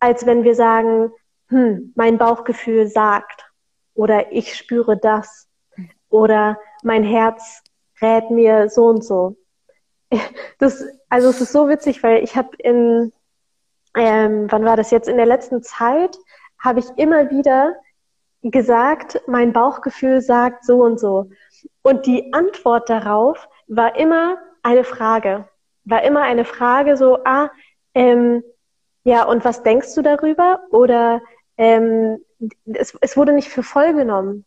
[0.00, 1.12] als wenn wir sagen,
[1.48, 3.50] hm, mein Bauchgefühl sagt
[3.94, 5.48] oder ich spüre das
[6.08, 7.62] oder mein Herz
[8.00, 9.36] rät mir so und so.
[10.58, 13.12] Das, also es ist so witzig, weil ich habe in,
[13.94, 16.16] ähm, wann war das jetzt, in der letzten Zeit,
[16.58, 17.74] habe ich immer wieder
[18.42, 21.30] gesagt, mein Bauchgefühl sagt so und so.
[21.82, 25.48] Und die Antwort darauf war immer eine Frage.
[25.84, 27.50] War immer eine Frage so, ah,
[27.94, 28.42] ähm,
[29.04, 30.60] ja, und was denkst du darüber?
[30.70, 31.20] Oder
[31.56, 32.18] ähm,
[32.64, 34.44] es, es wurde nicht für voll genommen.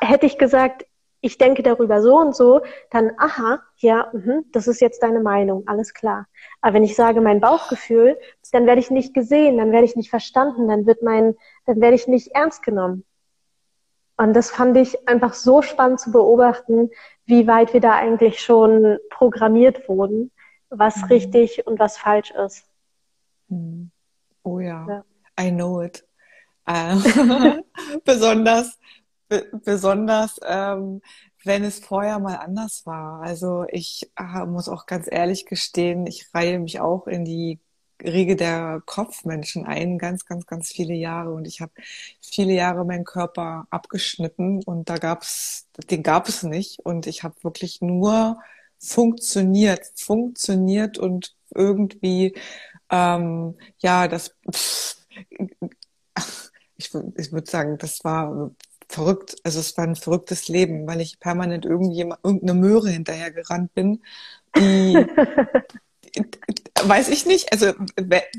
[0.00, 0.86] Hätte ich gesagt,
[1.20, 2.60] ich denke darüber so und so,
[2.90, 6.26] dann, aha, ja, mh, das ist jetzt deine Meinung, alles klar.
[6.60, 8.18] Aber wenn ich sage mein Bauchgefühl,
[8.52, 11.34] dann werde ich nicht gesehen, dann werde ich nicht verstanden, dann wird mein,
[11.64, 13.04] dann werde ich nicht ernst genommen.
[14.16, 16.90] Und das fand ich einfach so spannend zu beobachten,
[17.26, 20.30] wie weit wir da eigentlich schon programmiert wurden,
[20.70, 21.04] was mhm.
[21.08, 22.64] richtig und was falsch ist.
[23.48, 23.90] Mhm.
[24.42, 24.86] Oh ja.
[24.88, 25.04] ja.
[25.38, 26.05] I know it.
[26.66, 26.96] Äh,
[28.04, 28.78] besonders,
[29.64, 31.00] besonders, ähm,
[31.44, 33.22] wenn es vorher mal anders war.
[33.22, 37.60] Also ich äh, muss auch ganz ehrlich gestehen, ich reihe mich auch in die
[38.02, 41.32] Riege der Kopfmenschen ein, ganz, ganz, ganz viele Jahre.
[41.32, 41.72] Und ich habe
[42.20, 46.80] viele Jahre meinen Körper abgeschnitten und da gab's, den gab es nicht.
[46.80, 48.40] Und ich habe wirklich nur
[48.78, 52.36] funktioniert, funktioniert und irgendwie,
[52.90, 54.96] ähm, ja, das, pff,
[56.76, 58.50] ich, ich würde sagen, das war
[58.88, 59.36] verrückt.
[59.44, 64.02] Also es war ein verrücktes Leben, weil ich permanent irgendwie irgendeine Möhre hinterher gerannt bin,
[64.56, 64.94] die,
[66.82, 67.72] weiß ich nicht, also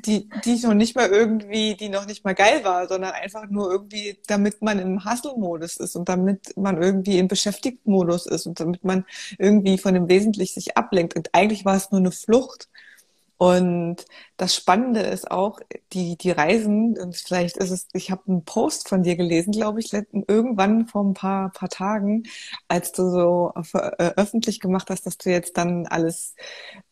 [0.06, 3.72] die, die noch nicht mal irgendwie, die noch nicht mal geil war, sondern einfach nur
[3.72, 8.84] irgendwie, damit man im Hustle-Modus ist und damit man irgendwie im Beschäftigt-Modus ist und damit
[8.84, 9.06] man
[9.38, 11.16] irgendwie von dem Wesentlichen sich ablenkt.
[11.16, 12.70] Und eigentlich war es nur eine Flucht.
[13.38, 14.06] Und
[14.38, 15.60] das Spannende ist auch,
[15.94, 19.80] die, die Reisen, und vielleicht ist es, ich habe einen Post von dir gelesen, glaube
[19.80, 22.24] ich, irgendwann vor ein paar, paar Tagen,
[22.68, 26.36] als du so äh, öffentlich gemacht hast, dass du jetzt dann alles,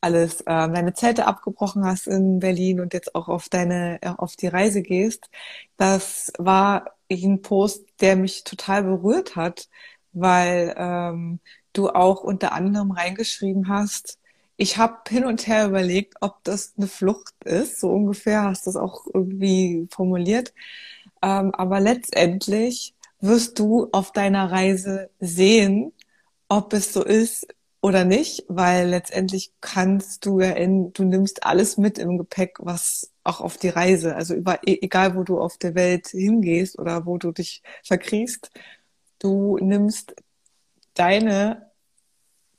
[0.01, 4.35] alles, äh, deine Zelte abgebrochen hast in Berlin und jetzt auch auf deine, äh, auf
[4.35, 5.29] die Reise gehst.
[5.77, 9.67] Das war ein Post, der mich total berührt hat,
[10.13, 11.39] weil ähm,
[11.73, 14.19] du auch unter anderem reingeschrieben hast,
[14.57, 17.79] ich habe hin und her überlegt, ob das eine Flucht ist.
[17.79, 20.53] So ungefähr hast du es auch irgendwie formuliert.
[21.21, 25.93] Ähm, aber letztendlich wirst du auf deiner Reise sehen,
[26.49, 27.47] ob es so ist
[27.81, 33.11] oder nicht, weil letztendlich kannst du ja in, du nimmst alles mit im Gepäck, was
[33.23, 37.05] auch auf die Reise, also über, e, egal wo du auf der Welt hingehst oder
[37.05, 38.51] wo du dich verkriechst,
[39.19, 40.15] du nimmst
[40.93, 41.71] deine,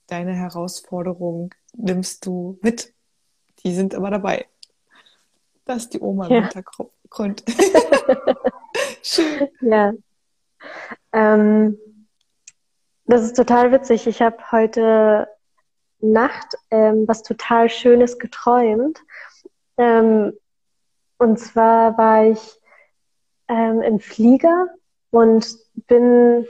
[0.07, 2.93] deine Herausforderung nimmst du mit.
[3.65, 4.47] Die sind immer dabei.
[5.65, 6.39] Das ist die Oma ja.
[6.39, 7.45] im Hintergrund.
[9.03, 9.49] Schön.
[9.61, 9.93] Ja.
[11.13, 11.79] Ähm,
[13.07, 14.07] das ist total witzig.
[14.07, 15.29] Ich habe heute
[16.01, 19.01] Nacht ähm, was total Schönes geträumt.
[19.77, 20.33] Ähm,
[21.19, 22.61] und zwar war ich
[23.49, 24.69] ähm, im Flieger
[25.11, 26.47] und bin,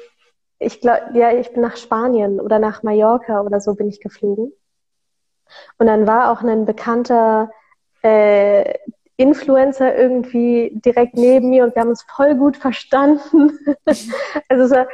[0.58, 4.52] ich glaube, ja, ich bin nach Spanien oder nach Mallorca oder so bin ich geflogen.
[5.78, 7.50] Und dann war auch ein bekannter
[8.02, 8.74] äh,
[9.18, 13.59] Influencer irgendwie direkt neben mir und wir haben uns voll gut verstanden.
[14.48, 14.85] also so,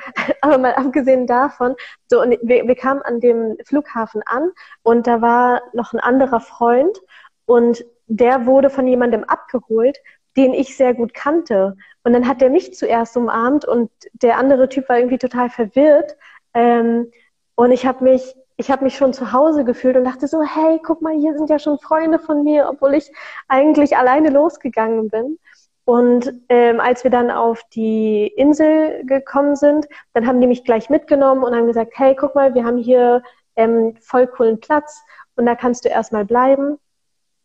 [0.41, 1.75] aber mal abgesehen davon,
[2.09, 4.53] so und wir, wir kamen an dem Flughafen an
[4.85, 7.01] und da war noch ein anderer Freund
[7.47, 9.99] und der wurde von jemandem abgeholt,
[10.37, 11.77] den ich sehr gut kannte.
[12.05, 16.17] Und dann hat der mich zuerst umarmt und der andere Typ war irgendwie total verwirrt.
[16.55, 17.11] Ähm,
[17.55, 20.81] und ich habe mich ich habe mich schon zu Hause gefühlt und dachte so, hey,
[20.85, 23.13] guck mal, hier sind ja schon Freunde von mir, obwohl ich
[23.49, 25.41] eigentlich alleine losgegangen bin.
[25.85, 30.91] Und ähm, als wir dann auf die Insel gekommen sind, dann haben die mich gleich
[30.91, 33.25] mitgenommen und haben gesagt, hey, guck mal, wir haben hier
[33.57, 35.03] ähm, voll coolen Platz
[35.35, 36.79] und da kannst du erstmal bleiben.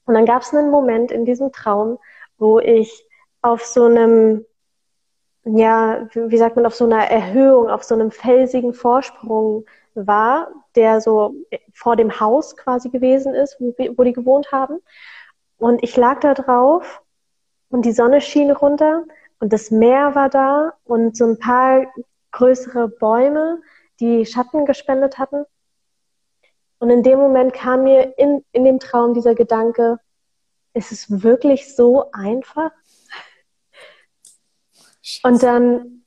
[0.06, 1.97] Und dann gab es einen Moment in diesem Traum,
[2.38, 3.08] wo ich
[3.41, 4.45] auf so einem,
[5.45, 9.65] ja, wie sagt man, auf so einer Erhöhung, auf so einem felsigen Vorsprung
[10.06, 11.34] war, der so
[11.74, 14.80] vor dem Haus quasi gewesen ist, wo, wo die gewohnt haben.
[15.58, 17.02] Und ich lag da drauf
[17.70, 19.06] und die Sonne schien runter
[19.40, 21.88] und das Meer war da und so ein paar
[22.32, 23.62] größere Bäume,
[24.00, 25.46] die Schatten gespendet hatten.
[26.80, 30.00] Und in dem Moment kam mir in, in dem Traum dieser Gedanke,
[30.74, 32.72] ist es wirklich so einfach?
[35.24, 36.04] Und dann,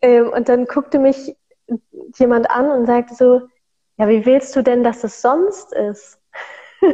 [0.00, 1.36] äh, und dann guckte mich
[2.16, 3.42] jemand an und sagte so,
[3.98, 6.20] ja, wie willst du denn, dass es sonst ist?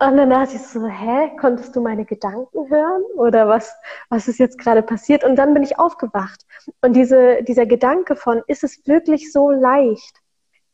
[0.00, 3.02] Und dann dachte ich so, hä, konntest du meine Gedanken hören?
[3.14, 3.74] Oder was,
[4.10, 5.24] was ist jetzt gerade passiert?
[5.24, 6.44] Und dann bin ich aufgewacht.
[6.82, 10.20] Und diese, dieser Gedanke von, ist es wirklich so leicht,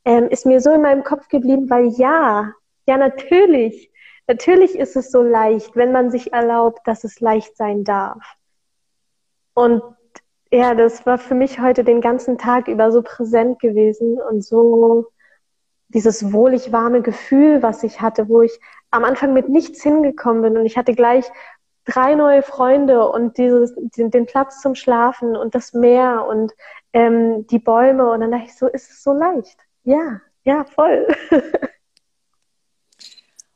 [0.05, 2.53] ähm, ist mir so in meinem Kopf geblieben, weil ja,
[2.87, 3.93] ja, natürlich,
[4.27, 8.25] natürlich ist es so leicht, wenn man sich erlaubt, dass es leicht sein darf.
[9.55, 9.83] Und
[10.53, 15.07] ja, das war für mich heute den ganzen Tag über so präsent gewesen und so
[15.89, 18.61] dieses wohlig warme Gefühl, was ich hatte, wo ich
[18.91, 21.31] am Anfang mit nichts hingekommen bin und ich hatte gleich
[21.85, 26.53] drei neue Freunde und dieses, den, den Platz zum Schlafen und das Meer und
[26.93, 29.59] ähm, die Bäume und dann dachte ich so, ist es so leicht?
[29.85, 31.07] Ja, ja, voll.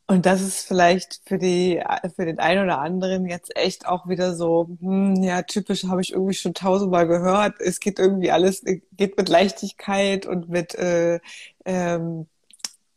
[0.06, 1.82] Und das ist vielleicht für die,
[2.14, 6.12] für den einen oder anderen jetzt echt auch wieder so, hm, ja, typisch habe ich
[6.12, 7.58] irgendwie schon tausendmal gehört.
[7.60, 8.62] Es geht irgendwie alles,
[8.92, 11.20] geht mit Leichtigkeit und mit, äh,
[11.64, 12.26] ähm,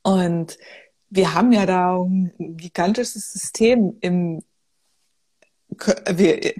[0.03, 0.57] und
[1.09, 4.43] wir haben ja da ein gigantisches System im,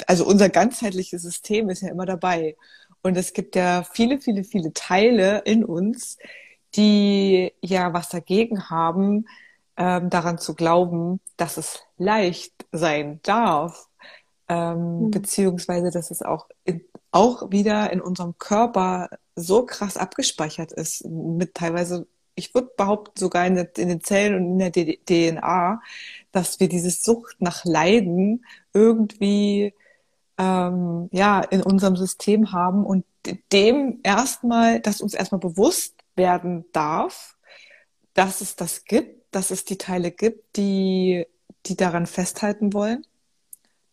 [0.07, 2.55] also unser ganzheitliches System ist ja immer dabei.
[3.01, 6.17] Und es gibt ja viele, viele, viele Teile in uns,
[6.75, 9.25] die ja was dagegen haben,
[9.77, 13.87] ähm, daran zu glauben, dass es leicht sein darf,
[14.49, 15.11] ähm, mhm.
[15.11, 21.53] beziehungsweise dass es auch, in, auch wieder in unserem Körper so krass abgespeichert ist, mit
[21.53, 25.81] teilweise, ich würde behaupten, sogar in, der, in den Zellen und in der DNA,
[26.31, 29.73] dass wir diese Sucht nach Leiden irgendwie
[30.39, 33.05] ähm, ja in unserem System haben und
[33.51, 37.35] dem erstmal, dass uns erstmal bewusst werden darf,
[38.13, 41.25] dass es das gibt dass es die Teile gibt, die,
[41.65, 43.05] die daran festhalten wollen,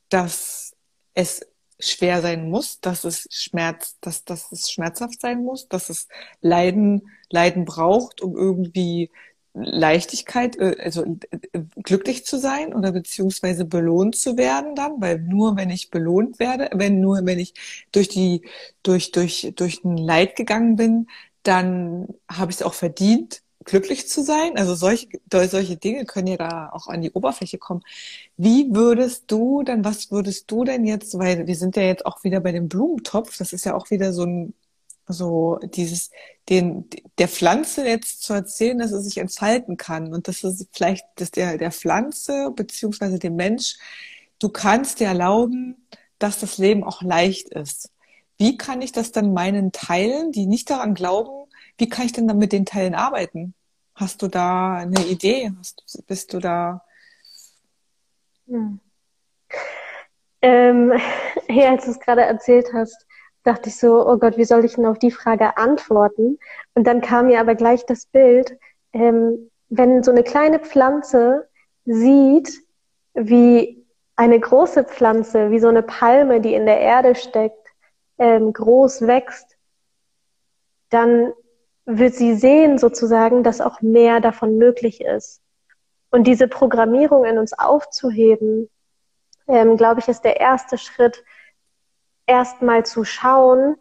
[0.09, 0.75] dass
[1.15, 1.47] es
[1.81, 6.09] schwer sein muss, dass es Schmerz, dass, dass es schmerzhaft sein muss, dass es
[6.41, 9.11] Leiden, Leiden braucht, um irgendwie
[9.55, 15.57] Leichtigkeit, äh, also äh, glücklich zu sein oder beziehungsweise belohnt zu werden dann, weil nur
[15.57, 17.55] wenn ich belohnt werde, wenn nur wenn ich
[17.93, 18.43] durch die
[18.83, 21.07] durch durch durch ein Leid gegangen bin,
[21.45, 24.57] dann habe ich es auch verdient, glücklich zu sein.
[24.57, 27.83] Also solche, solche Dinge können ja da auch an die Oberfläche kommen.
[28.37, 32.25] Wie würdest du dann, was würdest du denn jetzt, weil wir sind ja jetzt auch
[32.25, 34.55] wieder bei dem Blumentopf, das ist ja auch wieder so ein,
[35.07, 36.11] so dieses,
[36.49, 41.07] den, der Pflanze jetzt zu erzählen, dass es sich entfalten kann und dass es vielleicht,
[41.17, 43.77] dass der, der Pflanze beziehungsweise dem Mensch,
[44.39, 45.77] du kannst dir erlauben,
[46.19, 47.91] dass das Leben auch leicht ist.
[48.39, 51.44] Wie kann ich das dann meinen Teilen, die nicht daran glauben,
[51.79, 53.55] wie kann ich denn dann mit den Teilen arbeiten?
[53.95, 55.53] Hast du da eine Idee?
[55.59, 56.85] Hast, bist du da?
[58.47, 58.81] Hm.
[60.43, 60.93] Ähm,
[61.49, 63.07] ja, als du es gerade erzählt hast,
[63.45, 66.39] dachte ich so, oh Gott, wie soll ich denn auf die Frage antworten?
[66.75, 68.59] Und dann kam mir aber gleich das Bild,
[68.93, 71.49] ähm, wenn so eine kleine Pflanze
[71.85, 72.63] sieht,
[73.15, 73.85] wie
[74.17, 77.69] eine große Pflanze, wie so eine Palme, die in der Erde steckt,
[78.19, 79.57] ähm, groß wächst,
[80.91, 81.33] dann
[81.87, 85.43] wird sie sehen sozusagen, dass auch mehr davon möglich ist.
[86.11, 88.71] Und diese Programmierung in uns aufzuheben,
[89.49, 91.25] ähm, glaube ich, ist der erste Schritt,
[92.27, 93.77] erstmal zu schauen,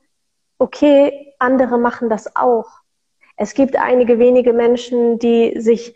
[0.57, 2.69] okay, andere machen das auch.
[3.37, 5.95] Es gibt einige wenige Menschen, die sich,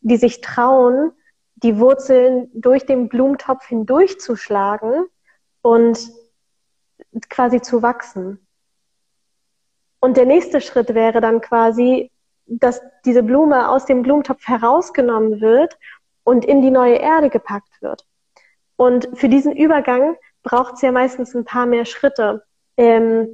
[0.00, 1.12] die sich trauen,
[1.56, 5.06] die Wurzeln durch den Blumentopf hindurchzuschlagen
[5.62, 5.98] und
[7.28, 8.46] quasi zu wachsen.
[10.04, 12.10] Und der nächste Schritt wäre dann quasi,
[12.46, 15.78] dass diese Blume aus dem Blumentopf herausgenommen wird
[16.24, 18.04] und in die neue Erde gepackt wird.
[18.74, 22.42] Und für diesen Übergang braucht es ja meistens ein paar mehr Schritte.
[22.76, 23.28] Ähm,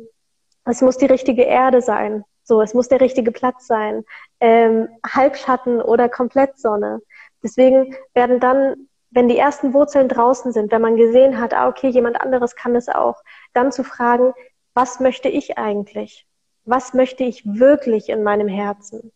[0.66, 2.24] es muss die richtige Erde sein.
[2.42, 4.04] So, es muss der richtige Platz sein.
[4.38, 7.00] Ähm, Halbschatten oder Komplettsonne.
[7.42, 11.88] Deswegen werden dann, wenn die ersten Wurzeln draußen sind, wenn man gesehen hat, ah, okay,
[11.88, 13.22] jemand anderes kann das auch,
[13.54, 14.34] dann zu fragen,
[14.74, 16.27] was möchte ich eigentlich?
[16.68, 19.10] Was möchte ich wirklich in meinem Herzen?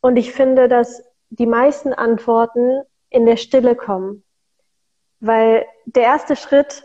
[0.00, 4.24] Und ich finde, dass die meisten Antworten in der Stille kommen.
[5.20, 6.84] Weil der erste Schritt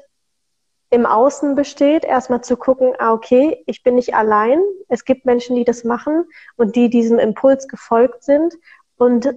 [0.90, 4.62] im Außen besteht, erstmal zu gucken, ah, okay, ich bin nicht allein.
[4.90, 6.26] Es gibt Menschen, die das machen
[6.58, 8.54] und die diesem Impuls gefolgt sind.
[8.98, 9.34] Und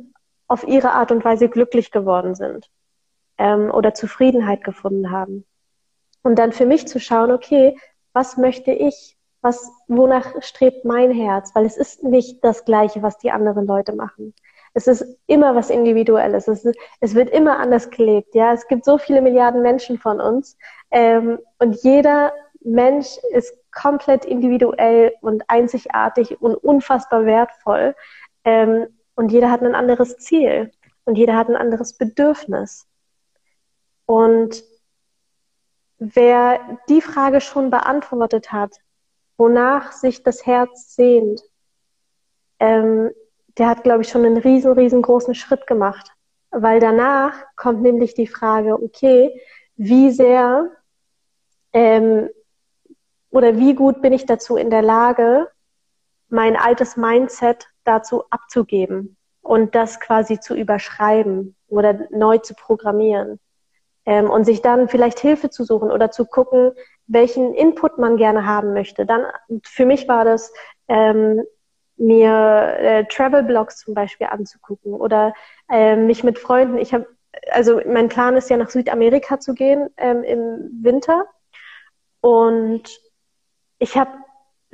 [0.49, 2.71] auf ihre Art und Weise glücklich geworden sind
[3.39, 5.45] ähm, oder Zufriedenheit gefunden haben.
[6.23, 7.77] Und dann für mich zu schauen, okay,
[8.13, 9.16] was möchte ich?
[9.47, 11.55] Was, wonach strebt mein Herz?
[11.55, 14.35] Weil es ist nicht das Gleiche, was die anderen Leute machen.
[14.75, 16.49] Es ist immer was Individuelles.
[16.49, 18.35] Es, ist, es wird immer anders gelebt.
[18.35, 20.59] Ja, es gibt so viele Milliarden Menschen von uns
[20.91, 27.95] ähm, und jeder Mensch ist komplett individuell und einzigartig und unfassbar wertvoll.
[28.43, 30.73] Ähm, und jeder hat ein anderes Ziel
[31.05, 32.89] und jeder hat ein anderes Bedürfnis.
[34.07, 34.65] Und
[35.99, 38.73] wer die Frage schon beantwortet hat,
[39.37, 41.43] wonach sich das Herz sehnt,
[42.59, 43.11] ähm,
[43.59, 46.11] der hat, glaube ich, schon einen riesen, riesengroßen Schritt gemacht.
[46.51, 49.41] Weil danach kommt nämlich die Frage, okay,
[49.77, 50.71] wie sehr
[51.73, 52.31] ähm,
[53.31, 55.49] oder wie gut bin ich dazu in der Lage,
[56.29, 63.39] mein altes Mindset dazu abzugeben und das quasi zu überschreiben oder neu zu programmieren
[64.07, 66.73] ähm, und sich dann vielleicht Hilfe zu suchen oder zu gucken,
[67.07, 69.05] welchen Input man gerne haben möchte.
[69.05, 69.25] Dann
[69.65, 70.53] für mich war das
[70.89, 71.43] ähm,
[71.97, 75.35] mir äh, Travel-Blogs zum Beispiel anzugucken oder
[75.71, 76.79] äh, mich mit Freunden.
[76.79, 77.07] Ich habe
[77.51, 81.27] also mein Plan ist ja nach Südamerika zu gehen ähm, im Winter
[82.21, 82.85] und
[83.79, 84.11] ich habe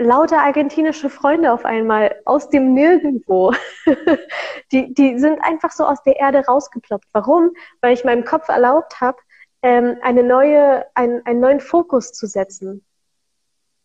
[0.02, 3.52] lauter argentinische Freunde auf einmal aus dem Nirgendwo.
[4.72, 7.06] die, die sind einfach so aus der Erde rausgeploppt.
[7.12, 7.52] Warum?
[7.80, 9.18] Weil ich meinem Kopf erlaubt habe,
[9.62, 12.84] ähm, eine neue, ein, einen neuen Fokus zu setzen.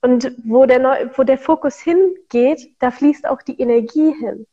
[0.01, 4.45] Und wo der, Neu wo der Fokus hingeht, da fließt auch die Energie hin.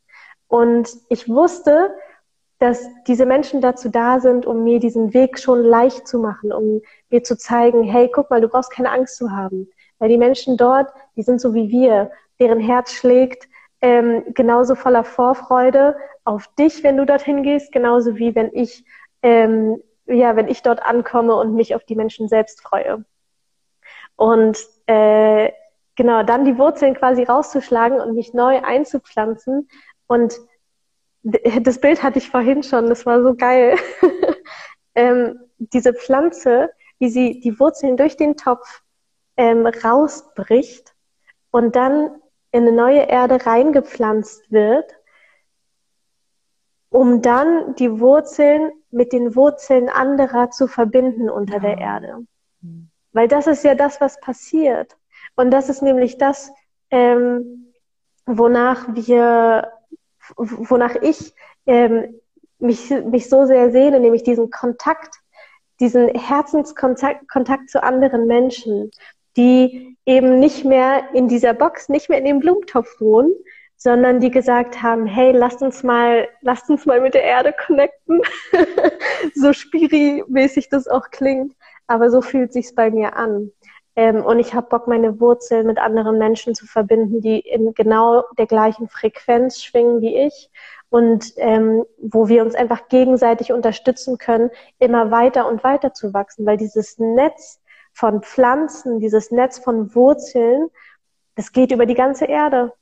[0.47, 1.95] Und ich wusste,
[2.59, 6.81] dass diese Menschen dazu da sind, um mir diesen Weg schon leicht zu machen, um
[7.09, 9.69] mir zu zeigen, hey, guck mal, du brauchst keine Angst zu haben.
[9.99, 13.47] Weil die Menschen dort, die sind so wie wir, deren Herz schlägt
[13.81, 18.83] ähm, genauso voller Vorfreude auf dich, wenn du dorthin gehst, genauso wie wenn ich,
[19.21, 23.05] ähm, ja, wenn ich dort ankomme und mich auf die Menschen selbst freue.
[24.15, 25.51] Und äh,
[25.95, 29.69] genau, dann die Wurzeln quasi rauszuschlagen und mich neu einzupflanzen.
[30.07, 30.39] Und
[31.23, 33.75] das Bild hatte ich vorhin schon, das war so geil.
[34.95, 38.81] ähm, diese Pflanze, wie sie die Wurzeln durch den Topf
[39.37, 40.93] ähm, rausbricht
[41.51, 42.21] und dann
[42.51, 44.93] in eine neue Erde reingepflanzt wird,
[46.89, 51.59] um dann die Wurzeln mit den Wurzeln anderer zu verbinden unter ja.
[51.59, 52.17] der Erde.
[52.61, 52.89] Mhm.
[53.11, 54.95] Weil das ist ja das, was passiert.
[55.35, 56.51] Und das ist nämlich das,
[56.91, 57.73] ähm,
[58.25, 59.71] wonach wir,
[60.37, 61.33] wonach ich
[61.65, 62.21] ähm,
[62.59, 65.15] mich, mich so sehr sehne, nämlich diesen Kontakt,
[65.79, 68.91] diesen Herzenskontakt Kontakt zu anderen Menschen,
[69.37, 73.33] die eben nicht mehr in dieser Box, nicht mehr in dem Blumentopf wohnen,
[73.77, 78.21] sondern die gesagt haben, hey, lasst uns mal, lasst uns mal mit der Erde connecten.
[79.35, 81.53] so spiri-mäßig das auch klingt,
[81.87, 83.51] aber so fühlt sich's bei mir an.
[83.95, 88.23] Ähm, und ich habe Bock, meine Wurzeln mit anderen Menschen zu verbinden, die in genau
[88.37, 90.49] der gleichen Frequenz schwingen wie ich
[90.89, 96.45] und ähm, wo wir uns einfach gegenseitig unterstützen können, immer weiter und weiter zu wachsen,
[96.45, 97.61] weil dieses Netz
[97.95, 100.69] von Pflanzen, dieses Netz von Wurzeln,
[101.35, 102.73] das geht über die ganze Erde.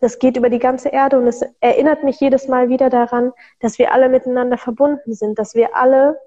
[0.00, 3.78] Das geht über die ganze Erde und es erinnert mich jedes Mal wieder daran, dass
[3.78, 6.18] wir alle miteinander verbunden sind, dass wir alle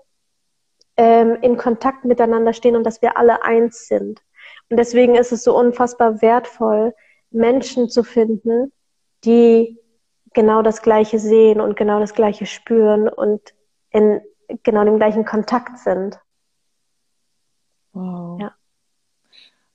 [0.97, 4.21] ähm, in Kontakt miteinander stehen und dass wir alle eins sind.
[4.69, 6.95] Und deswegen ist es so unfassbar wertvoll,
[7.31, 8.71] Menschen zu finden,
[9.23, 9.79] die
[10.33, 13.53] genau das Gleiche sehen und genau das Gleiche spüren und
[13.91, 14.21] in
[14.63, 16.19] genau dem gleichen Kontakt sind.
[17.93, 18.39] Wow.
[18.41, 18.55] Ja.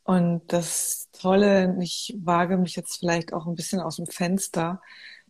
[0.05, 4.83] Und das Tolle, ich wage mich jetzt vielleicht auch ein bisschen aus dem Fenster,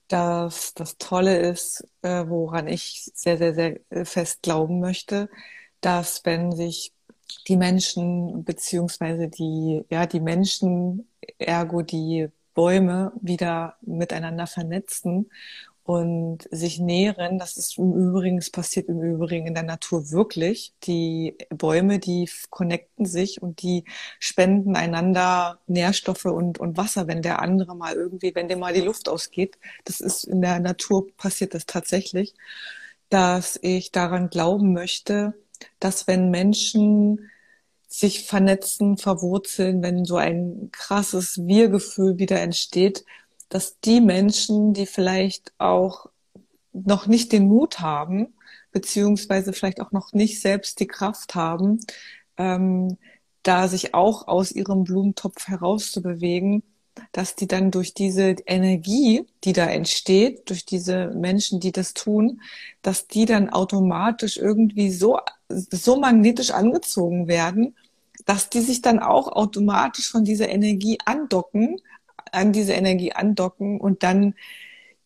[0.09, 5.31] dass das Tolle ist, äh, woran ich sehr, sehr, sehr äh, fest glauben möchte,
[5.81, 6.93] dass wenn sich
[7.49, 11.09] die Menschen beziehungsweise die, ja, die Menschen,
[11.39, 15.31] ergo die Bäume wieder miteinander vernetzen
[15.85, 17.39] und sich nähren.
[17.39, 20.73] Das ist im Übrigen, es passiert im Übrigen in der Natur wirklich.
[20.85, 23.85] Die Bäume, die connecten sich und die
[24.19, 28.81] spenden einander Nährstoffe und, und Wasser, wenn der andere mal irgendwie, wenn dem mal die
[28.81, 29.59] Luft ausgeht.
[29.85, 32.35] Das ist in der Natur passiert das tatsächlich,
[33.11, 35.35] dass ich daran glauben möchte,
[35.81, 37.31] dass wenn Menschen
[37.89, 43.05] sich vernetzen, verwurzeln, wenn so ein krasses Wir-Gefühl wieder entsteht,
[43.55, 46.07] dass die Menschen, die vielleicht auch
[46.73, 48.35] noch nicht den Mut haben,
[48.73, 51.79] beziehungsweise vielleicht auch noch nicht selbst die Kraft haben,
[52.37, 52.99] ähm,
[53.45, 56.65] da sich auch aus ihrem Blumentopf herauszubewegen,
[57.13, 62.41] dass die dann durch diese Energie, die da entsteht, durch diese Menschen, die das tun,
[62.83, 67.77] dass die dann automatisch irgendwie so, so magnetisch angezogen werden,
[68.25, 71.81] dass die sich dann auch automatisch von dieser Energie andocken,
[72.35, 74.35] an diese Energie andocken und dann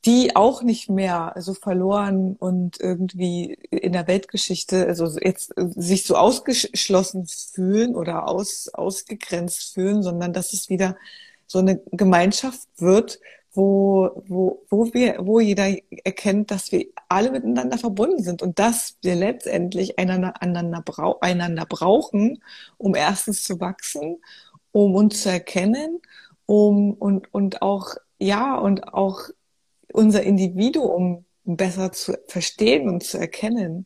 [0.05, 6.15] die auch nicht mehr so verloren und irgendwie in der Weltgeschichte, also jetzt sich so
[6.17, 10.97] ausgeschlossen fühlen oder aus, ausgegrenzt fühlen, sondern dass es wieder
[11.47, 13.19] so eine Gemeinschaft wird,
[13.53, 15.75] wo, wo, wo wir, wo jeder
[16.05, 21.67] erkennt, dass wir alle miteinander verbunden sind und dass wir letztendlich einander, einander, brau einander
[21.67, 22.43] brauchen,
[22.77, 24.19] um erstens zu wachsen,
[24.71, 26.01] um uns zu erkennen,
[26.49, 29.21] um und, und auch, ja, und auch
[29.93, 33.85] unser Individuum besser zu verstehen und zu erkennen.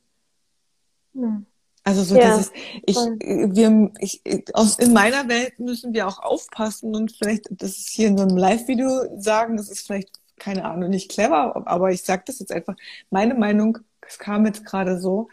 [1.13, 1.47] Hm.
[1.83, 2.53] Also so ja, dieses,
[2.87, 4.23] ich, wir, ich,
[4.55, 8.23] aus, in meiner Welt müssen wir auch aufpassen und vielleicht, das ist hier in so
[8.23, 12.53] einem Live-Video sagen, das ist vielleicht, keine Ahnung, nicht clever, aber ich sage das jetzt
[12.53, 12.77] einfach.
[13.11, 15.29] Meine Meinung, es kam jetzt gerade so,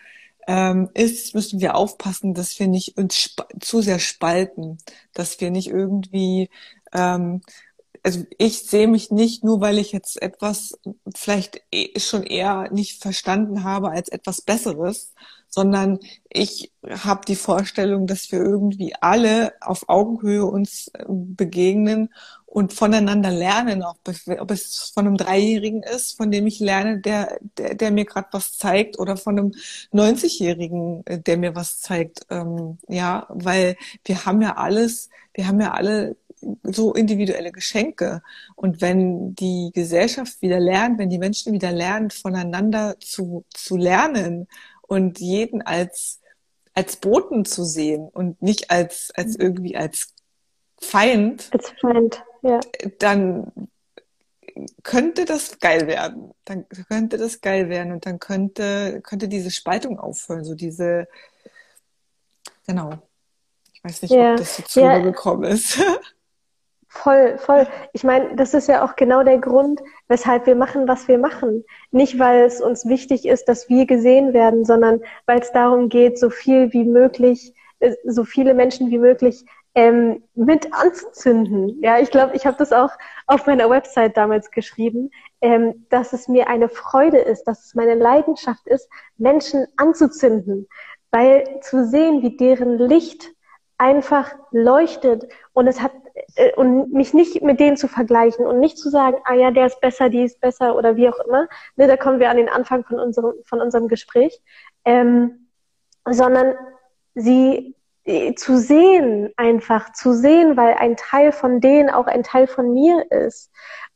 [0.47, 4.79] ähm, ist, müssen wir aufpassen, dass wir nicht uns zu sehr spalten,
[5.13, 6.49] dass wir nicht irgendwie
[6.93, 7.41] ähm,
[8.03, 10.79] also ich sehe mich nicht nur, weil ich jetzt etwas
[11.15, 15.13] vielleicht eh, schon eher nicht verstanden habe als etwas Besseres,
[15.49, 22.09] sondern ich habe die Vorstellung, dass wir irgendwie alle auf Augenhöhe uns äh, begegnen
[22.45, 23.97] und voneinander lernen, ob,
[24.39, 28.27] ob es von einem Dreijährigen ist, von dem ich lerne, der, der, der mir gerade
[28.31, 29.51] was zeigt, oder von einem
[29.93, 32.25] 90-Jährigen, äh, der mir was zeigt.
[32.29, 33.75] Ähm, ja, weil
[34.05, 36.15] wir haben ja alles, wir haben ja alle
[36.63, 38.21] so individuelle Geschenke.
[38.55, 44.47] Und wenn die Gesellschaft wieder lernt, wenn die Menschen wieder lernen, voneinander zu, zu lernen
[44.81, 46.19] und jeden als,
[46.73, 49.43] als Boten zu sehen und nicht als, als mhm.
[49.43, 50.13] irgendwie als
[50.81, 52.59] Feind, als Feind, ja.
[52.99, 53.51] dann
[54.83, 56.31] könnte das geil werden.
[56.45, 61.07] Dann könnte das geil werden und dann könnte, könnte diese Spaltung aufhören, so diese,
[62.65, 62.91] genau.
[63.73, 64.31] Ich weiß nicht, ja.
[64.31, 64.99] ob das so zu ja.
[64.99, 65.79] gekommen ist.
[66.91, 67.67] Voll, voll.
[67.93, 71.63] Ich meine, das ist ja auch genau der Grund, weshalb wir machen, was wir machen.
[71.91, 76.17] Nicht, weil es uns wichtig ist, dass wir gesehen werden, sondern weil es darum geht,
[76.17, 81.79] so viel wie möglich, äh, so viele Menschen wie möglich ähm, mit anzuzünden.
[81.83, 82.91] Ja, ich glaube, ich habe das auch
[83.27, 85.11] auf meiner Website damals geschrieben,
[85.41, 90.67] ähm, dass es mir eine Freude ist, dass es meine Leidenschaft ist, Menschen anzuzünden,
[91.11, 93.31] weil zu sehen, wie deren Licht
[93.79, 95.93] einfach leuchtet und es hat
[96.35, 99.65] äh, und mich nicht mit denen zu vergleichen und nicht zu sagen, ah ja, der
[99.65, 101.47] ist besser, die ist besser oder wie auch immer.
[101.77, 104.39] Ne, da kommen wir an den Anfang von unserem von unserem Gespräch,
[104.85, 105.47] ähm,
[106.05, 106.55] sondern
[107.15, 112.47] sie äh, zu sehen einfach zu sehen, weil ein Teil von denen auch ein Teil
[112.47, 113.49] von mir ist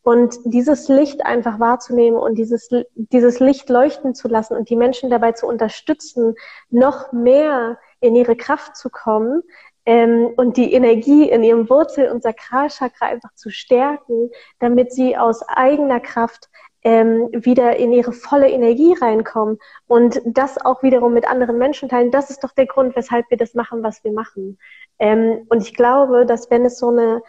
[0.03, 5.09] und dieses Licht einfach wahrzunehmen und dieses, dieses Licht leuchten zu lassen und die Menschen
[5.09, 6.35] dabei zu unterstützen,
[6.69, 9.43] noch mehr in ihre Kraft zu kommen,
[9.85, 14.29] ähm, und die Energie in ihrem Wurzel- und Sakralchakra einfach zu stärken,
[14.59, 16.49] damit sie aus eigener Kraft
[16.83, 19.57] ähm, wieder in ihre volle Energie reinkommen
[19.87, 22.11] und das auch wiederum mit anderen Menschen teilen.
[22.11, 24.59] Das ist doch der Grund, weshalb wir das machen, was wir machen.
[24.99, 27.21] Ähm, und ich glaube, dass wenn es so eine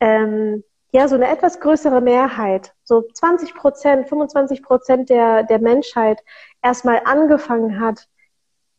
[0.00, 6.22] ähm, ja, so eine etwas größere Mehrheit, so 20 Prozent, 25 Prozent der, der Menschheit
[6.62, 8.08] erstmal angefangen hat,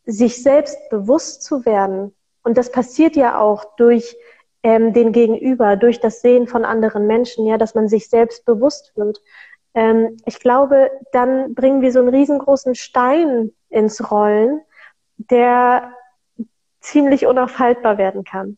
[0.05, 2.13] sich selbst bewusst zu werden,
[2.43, 4.15] und das passiert ja auch durch
[4.63, 8.93] ähm, den Gegenüber, durch das Sehen von anderen Menschen, ja, dass man sich selbst bewusst
[8.95, 9.21] wird.
[9.73, 14.61] Ähm, ich glaube, dann bringen wir so einen riesengroßen Stein ins Rollen,
[15.17, 15.93] der
[16.79, 18.57] ziemlich unaufhaltbar werden kann.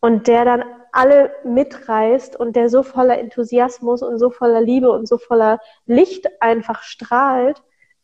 [0.00, 5.06] Und der dann alle mitreißt und der so voller Enthusiasmus und so voller Liebe und
[5.06, 7.62] so voller Licht einfach strahlt,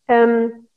[0.09, 0.69] ähm,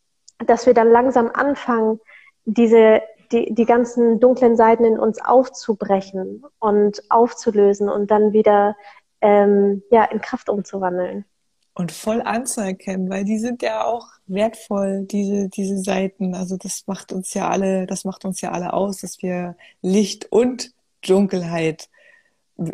[0.45, 1.99] dass wir dann langsam anfangen,
[2.45, 8.75] diese die, die ganzen dunklen Seiten in uns aufzubrechen und aufzulösen und dann wieder
[9.21, 11.25] ähm, ja, in Kraft umzuwandeln.
[11.73, 16.33] Und voll anzuerkennen, weil die sind ja auch wertvoll, diese, diese Seiten.
[16.33, 20.31] Also das macht uns ja alle, das macht uns ja alle aus, dass wir Licht
[20.31, 20.71] und
[21.05, 21.89] Dunkelheit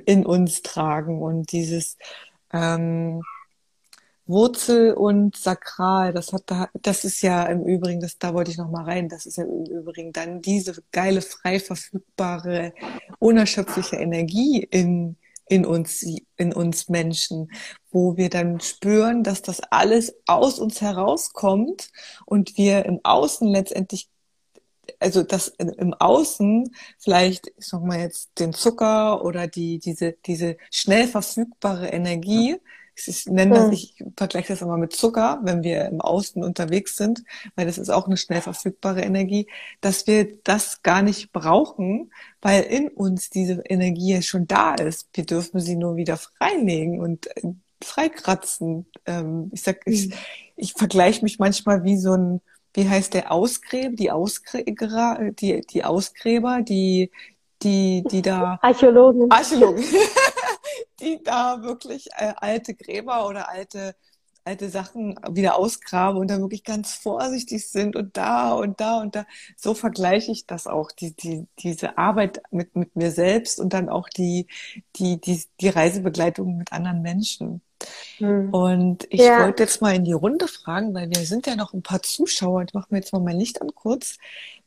[0.06, 1.98] in uns tragen und dieses
[2.54, 3.22] ähm,
[4.26, 8.58] Wurzel und Sakral, das hat da, das ist ja im Übrigen, das, da wollte ich
[8.58, 12.74] noch mal rein, das ist ja im Übrigen dann diese geile, frei verfügbare,
[13.20, 15.18] unerschöpfliche Energie in,
[15.48, 16.06] in uns,
[16.38, 17.52] in uns Menschen,
[17.92, 21.92] wo wir dann spüren, dass das alles aus uns herauskommt
[22.26, 24.10] und wir im Außen letztendlich
[25.00, 30.58] also das im Außen vielleicht, ich sag mal jetzt den Zucker oder die, diese, diese
[30.72, 32.58] schnell verfügbare Energie,
[32.96, 37.24] ich nenne das, ich vergleiche das immer mit Zucker, wenn wir im Außen unterwegs sind,
[37.56, 39.48] weil das ist auch eine schnell verfügbare Energie,
[39.82, 45.10] dass wir das gar nicht brauchen, weil in uns diese Energie schon da ist.
[45.14, 48.86] Wir dürfen sie nur wieder freilegen und äh, freikratzen.
[49.06, 50.14] Ähm, ich sag, ich, mhm.
[50.56, 52.42] ich vergleiche mich manchmal wie so ein,
[52.74, 57.12] wie heißt der Ausgräber, die Ausgräber, die, die Ausgräber, die,
[57.62, 58.60] die, die da.
[58.62, 59.32] Archäologen.
[59.32, 59.84] Archäologen.
[61.00, 63.96] die da wirklich äh, alte Gräber oder alte
[64.46, 69.16] alte Sachen wieder ausgraben und da wirklich ganz vorsichtig sind und da und da und
[69.16, 69.26] da.
[69.56, 73.90] So vergleiche ich das auch, die, die, diese Arbeit mit, mit mir selbst und dann
[73.90, 74.48] auch die,
[74.96, 77.62] die, die, die Reisebegleitung mit anderen Menschen.
[78.18, 78.54] Hm.
[78.54, 79.44] Und ich ja.
[79.44, 82.64] wollte jetzt mal in die Runde fragen, weil wir sind ja noch ein paar Zuschauer.
[82.64, 84.18] Ich mache mir jetzt mal mein Licht an kurz.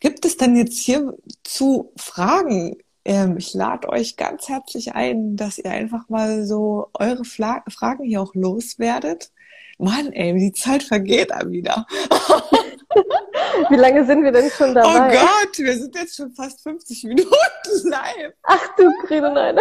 [0.00, 2.76] Gibt es denn jetzt hier zu Fragen
[3.06, 8.04] ähm, ich lade euch ganz herzlich ein, dass ihr einfach mal so eure Fla Fragen
[8.04, 9.30] hier auch loswerdet.
[9.78, 11.86] Mann, ey, die Zeit vergeht dann wieder.
[13.70, 14.88] Wie lange sind wir denn schon dabei?
[14.88, 17.30] Oh Gott, wir sind jetzt schon fast 50 Minuten
[17.84, 18.32] live.
[18.42, 19.58] Ach du Grüne, nein.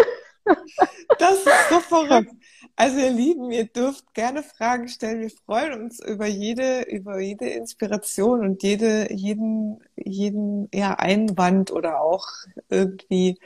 [1.19, 2.31] Das ist so verrückt.
[2.75, 5.21] Also ihr Lieben, ihr dürft gerne Fragen stellen.
[5.21, 12.01] Wir freuen uns über jede, über jede Inspiration und jede, jeden, jeden, ja, Einwand oder
[12.01, 12.27] auch
[12.69, 13.39] irgendwie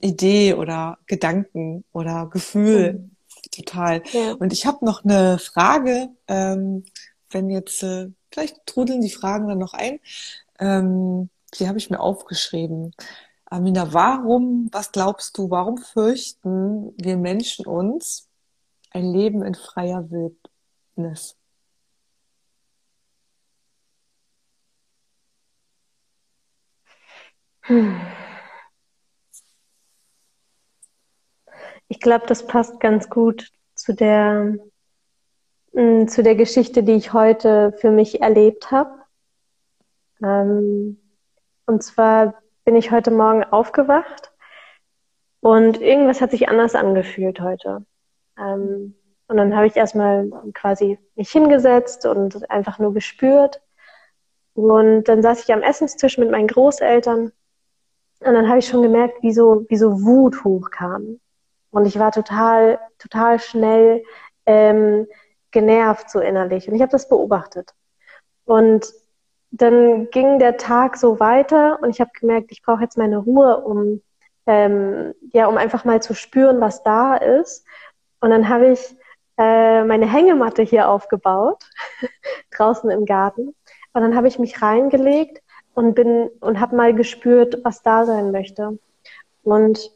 [0.00, 3.10] Idee oder Gedanken oder Gefühl.
[3.52, 4.02] Total.
[4.12, 4.32] Ja.
[4.32, 6.84] Und ich habe noch eine Frage, ähm,
[7.30, 10.00] wenn jetzt, äh, vielleicht trudeln die Fragen dann noch ein.
[10.58, 12.94] Ähm, die habe ich mir aufgeschrieben.
[13.54, 18.28] Amina, warum, was glaubst du, warum fürchten wir Menschen uns
[18.90, 21.36] ein Leben in freier Wildnis?
[31.86, 34.58] Ich glaube, das passt ganz gut zu der,
[35.74, 38.98] mm, zu der Geschichte, die ich heute für mich erlebt habe.
[40.20, 40.98] Ähm,
[41.66, 44.32] und zwar bin ich heute Morgen aufgewacht
[45.40, 47.84] und irgendwas hat sich anders angefühlt heute.
[48.38, 48.94] Ähm,
[49.26, 53.62] und dann habe ich erstmal quasi mich hingesetzt und einfach nur gespürt.
[54.54, 57.32] Und dann saß ich am Essenstisch mit meinen Großeltern
[58.20, 61.20] und dann habe ich schon gemerkt, wie so, wie so Wut hochkam.
[61.70, 64.02] Und ich war total, total schnell
[64.46, 65.06] ähm,
[65.50, 66.68] genervt so innerlich.
[66.68, 67.74] Und ich habe das beobachtet.
[68.44, 68.86] Und
[69.56, 73.60] dann ging der Tag so weiter und ich habe gemerkt, ich brauche jetzt meine Ruhe,
[73.60, 74.00] um
[74.46, 77.64] ähm, ja, um einfach mal zu spüren, was da ist.
[78.20, 78.96] Und dann habe ich
[79.38, 81.64] äh, meine Hängematte hier aufgebaut,
[82.56, 83.54] draußen im Garten.
[83.92, 85.40] Und dann habe ich mich reingelegt
[85.74, 88.78] und bin und habe mal gespürt, was da sein möchte.
[89.44, 89.92] Und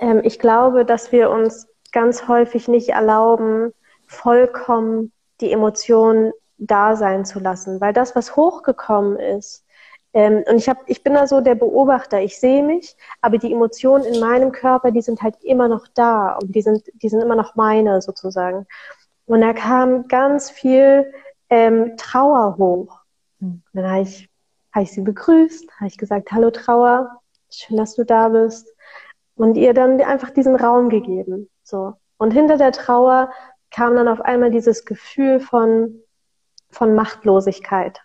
[0.00, 3.72] ähm, ich glaube, dass wir uns ganz häufig nicht erlauben,
[4.06, 9.64] vollkommen die Emotionen da sein zu lassen, weil das, was hochgekommen ist,
[10.12, 12.20] ähm, und ich habe, ich bin da so der Beobachter.
[12.20, 16.36] Ich sehe mich, aber die Emotionen in meinem Körper, die sind halt immer noch da
[16.36, 18.66] und die sind, die sind immer noch meine sozusagen.
[19.26, 21.12] Und da kam ganz viel
[21.48, 23.00] ähm, Trauer hoch.
[23.40, 24.28] Und dann habe ich,
[24.72, 28.66] hab ich sie begrüßt, habe ich gesagt, hallo Trauer, schön, dass du da bist.
[29.36, 31.48] Und ihr dann einfach diesen Raum gegeben.
[31.62, 31.94] So.
[32.18, 33.30] Und hinter der Trauer
[33.70, 36.02] kam dann auf einmal dieses Gefühl von,
[36.70, 38.00] von Machtlosigkeit.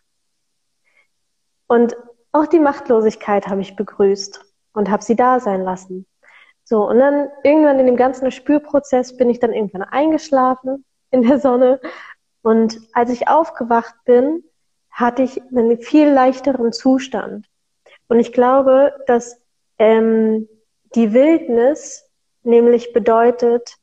[1.68, 1.96] Und
[2.32, 4.42] auch die Machtlosigkeit habe ich begrüßt
[4.74, 6.06] und habe sie da sein lassen.
[6.64, 11.40] So, und dann irgendwann in dem ganzen Spürprozess bin ich dann irgendwann eingeschlafen in der
[11.40, 11.80] Sonne.
[12.42, 14.44] Und als ich aufgewacht bin,
[14.90, 17.48] hatte ich einen viel leichteren Zustand.
[18.08, 19.42] Und ich glaube, dass
[19.78, 20.48] ähm,
[20.96, 22.10] die Wildnis
[22.44, 23.78] nämlich bedeutet,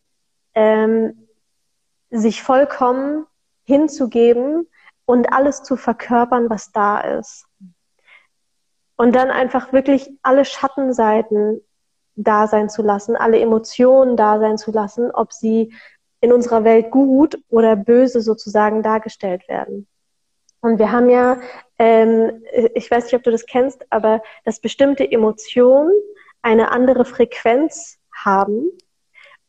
[0.54, 1.28] ähm,
[2.10, 3.26] sich vollkommen
[3.64, 4.68] hinzugeben
[5.04, 7.46] und alles zu verkörpern, was da ist.
[8.96, 11.60] Und dann einfach wirklich alle Schattenseiten
[12.14, 15.74] da sein zu lassen, alle Emotionen da sein zu lassen, ob sie
[16.20, 19.88] in unserer Welt gut oder böse sozusagen dargestellt werden.
[20.60, 21.40] Und wir haben ja,
[21.78, 22.44] ähm,
[22.74, 25.92] ich weiß nicht, ob du das kennst, aber dass bestimmte Emotionen
[26.40, 28.70] eine andere Frequenz haben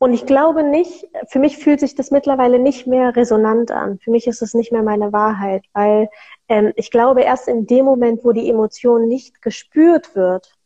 [0.04, 4.00] und ich glaube nicht, für mich fühlt sich das mittlerweile nicht mehr resonant an.
[4.00, 6.10] Für mich ist es nicht mehr meine Wahrheit, weil
[6.50, 10.58] ähm, ich glaube, erst in dem Moment, wo die Emotion nicht gespürt wird,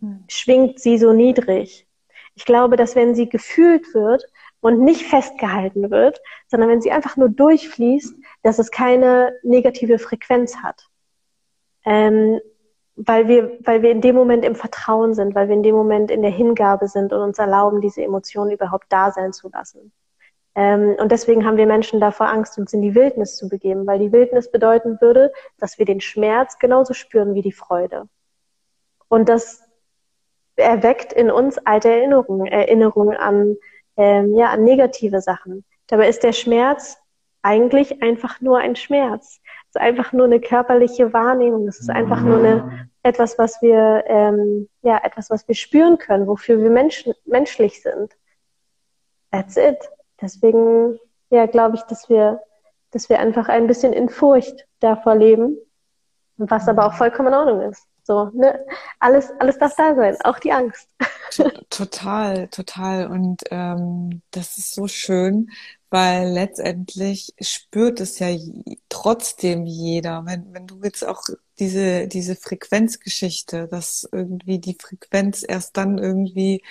[0.00, 0.24] hm.
[0.28, 1.86] schwingt sie so niedrig.
[2.36, 4.24] Ich glaube, dass wenn sie gefühlt wird
[4.60, 10.56] und nicht festgehalten wird, sondern wenn sie einfach nur durchfließt, dass es keine negative Frequenz
[10.56, 10.88] hat.
[11.84, 12.40] Ähm,
[12.96, 16.10] weil wir, weil wir in dem Moment im Vertrauen sind, weil wir in dem Moment
[16.10, 19.92] in der Hingabe sind und uns erlauben, diese Emotionen überhaupt da sein zu lassen.
[20.54, 23.98] Ähm, und deswegen haben wir Menschen davor Angst, uns in die Wildnis zu begeben, weil
[23.98, 28.08] die Wildnis bedeuten würde, dass wir den Schmerz genauso spüren wie die Freude.
[29.08, 29.62] Und das
[30.56, 33.56] erweckt in uns alte Erinnerungen, Erinnerungen an,
[33.96, 35.64] ähm, ja, an negative Sachen.
[35.88, 36.96] Dabei ist der Schmerz
[37.44, 39.40] eigentlich einfach nur ein Schmerz.
[39.68, 41.68] Es ist einfach nur eine körperliche Wahrnehmung.
[41.68, 46.26] Es ist einfach nur eine, etwas, was wir, ähm, ja, etwas, was wir spüren können,
[46.26, 48.12] wofür wir Menschen, menschlich sind.
[49.30, 49.76] That's it.
[50.20, 52.40] Deswegen, ja, glaube ich, dass wir,
[52.92, 55.58] dass wir einfach ein bisschen in Furcht davor leben,
[56.38, 57.86] was aber auch vollkommen in Ordnung ist.
[58.04, 58.64] So, ne?
[59.00, 60.88] Alles, alles darf da sein, auch die Angst.
[61.70, 63.08] Total, total.
[63.08, 65.50] Und ähm, das ist so schön,
[65.94, 68.28] weil letztendlich spürt es ja
[68.90, 70.26] trotzdem jeder.
[70.26, 71.22] Wenn, wenn du jetzt auch
[71.60, 76.64] diese, diese Frequenzgeschichte, dass irgendwie die Frequenz erst dann irgendwie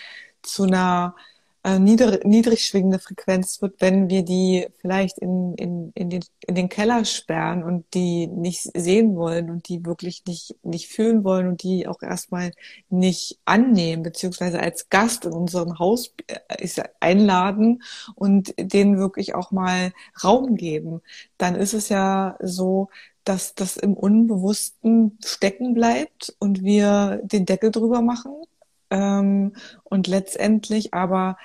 [0.44, 1.16] zu einer
[1.64, 6.56] äh, niedrig, niedrig schwingende Frequenz wird, wenn wir die vielleicht in, in, in, den, in
[6.56, 11.48] den Keller sperren und die nicht sehen wollen und die wirklich nicht, nicht fühlen wollen
[11.48, 12.52] und die auch erstmal
[12.90, 17.82] nicht annehmen, beziehungsweise als Gast in unserem Haus äh, einladen
[18.16, 19.94] und denen wirklich auch mal
[20.24, 21.02] Raum geben.
[21.38, 22.90] Dann ist es ja so,
[23.24, 28.34] dass das im Unbewussten stecken bleibt und wir den Deckel drüber machen
[28.94, 31.38] ähm, und letztendlich aber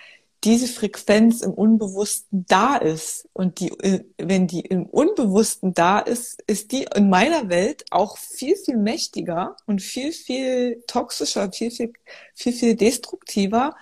[0.44, 6.40] diese Frequenz im Unbewussten da ist und die, äh, wenn die im Unbewussten da ist,
[6.46, 11.92] ist die in meiner Welt auch viel, viel mächtiger und viel, viel toxischer, viel, viel,
[12.34, 13.74] viel, viel destruktiver,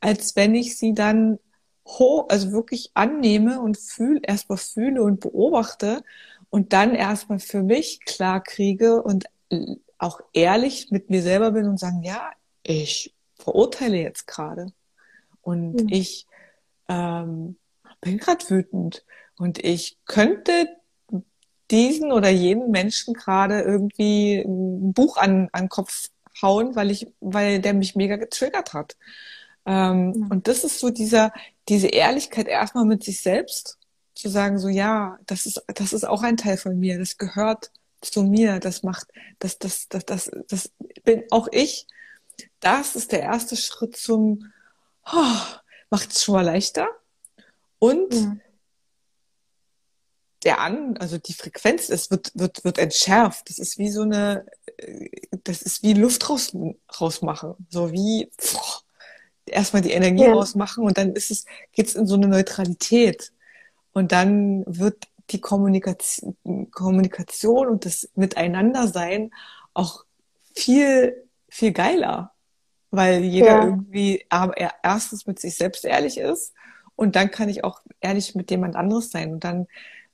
[0.00, 1.40] als wenn ich sie dann
[1.86, 6.04] hoch, also wirklich annehme und fühle, erstmal fühle und beobachte
[6.50, 9.24] und dann erstmal für mich klar kriege und
[9.98, 12.30] auch ehrlich mit mir selber bin und sagen, ja,
[12.64, 14.72] ich verurteile jetzt gerade.
[15.42, 15.88] Und mhm.
[15.90, 16.26] ich
[16.88, 17.56] ähm,
[18.00, 19.04] bin gerade wütend.
[19.36, 20.68] Und ich könnte
[21.70, 26.08] diesen oder jenen Menschen gerade irgendwie ein Buch an, an den Kopf
[26.42, 28.96] hauen, weil ich, weil der mich mega getriggert hat.
[29.66, 30.26] Ähm, ja.
[30.30, 31.32] Und das ist so dieser,
[31.68, 33.78] diese Ehrlichkeit erstmal mit sich selbst
[34.14, 37.72] zu sagen, so ja, das ist, das ist auch ein Teil von mir, das gehört
[38.00, 39.08] zu mir, das macht,
[39.38, 40.70] das, das, das, das, das
[41.04, 41.86] bin auch ich
[42.60, 44.52] das ist der erste Schritt zum,
[45.12, 45.36] oh,
[45.90, 46.88] macht es schon mal leichter.
[47.78, 48.36] Und ja.
[50.44, 53.50] der an, also die Frequenz, es wird, wird, wird entschärft.
[53.50, 54.46] Das ist wie so eine,
[55.44, 56.56] das ist wie Luft raus,
[57.00, 57.54] rausmachen.
[57.68, 58.82] So wie, boah,
[59.46, 60.32] erstmal die Energie ja.
[60.32, 63.32] rausmachen und dann ist es, geht's in so eine Neutralität.
[63.92, 66.36] Und dann wird die Kommunikation,
[66.70, 69.30] Kommunikation und das Miteinandersein
[69.72, 70.04] auch
[70.54, 71.23] viel,
[71.54, 72.34] viel geiler
[72.96, 73.64] weil jeder ja.
[73.64, 76.52] irgendwie aber erstens mit sich selbst ehrlich ist
[76.96, 79.66] und dann kann ich auch ehrlich mit jemand anderes sein und dann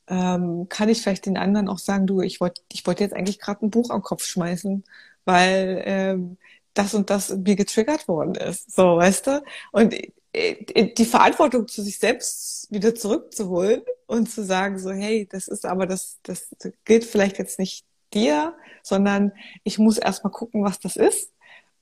[0.09, 3.38] ähm, kann ich vielleicht den anderen auch sagen, du, ich wollte ich wollte jetzt eigentlich
[3.38, 4.84] gerade ein Buch am Kopf schmeißen,
[5.24, 6.38] weil ähm,
[6.74, 9.43] das und das mir getriggert worden ist, so, weißt du?
[9.72, 9.95] Und
[10.32, 15.66] äh, die Verantwortung zu sich selbst wieder zurückzuholen und zu sagen so, hey, das ist
[15.66, 16.49] aber das, das
[16.84, 17.84] gilt vielleicht jetzt nicht
[18.15, 19.33] dir, sondern
[19.65, 21.33] ich muss erstmal gucken, was das ist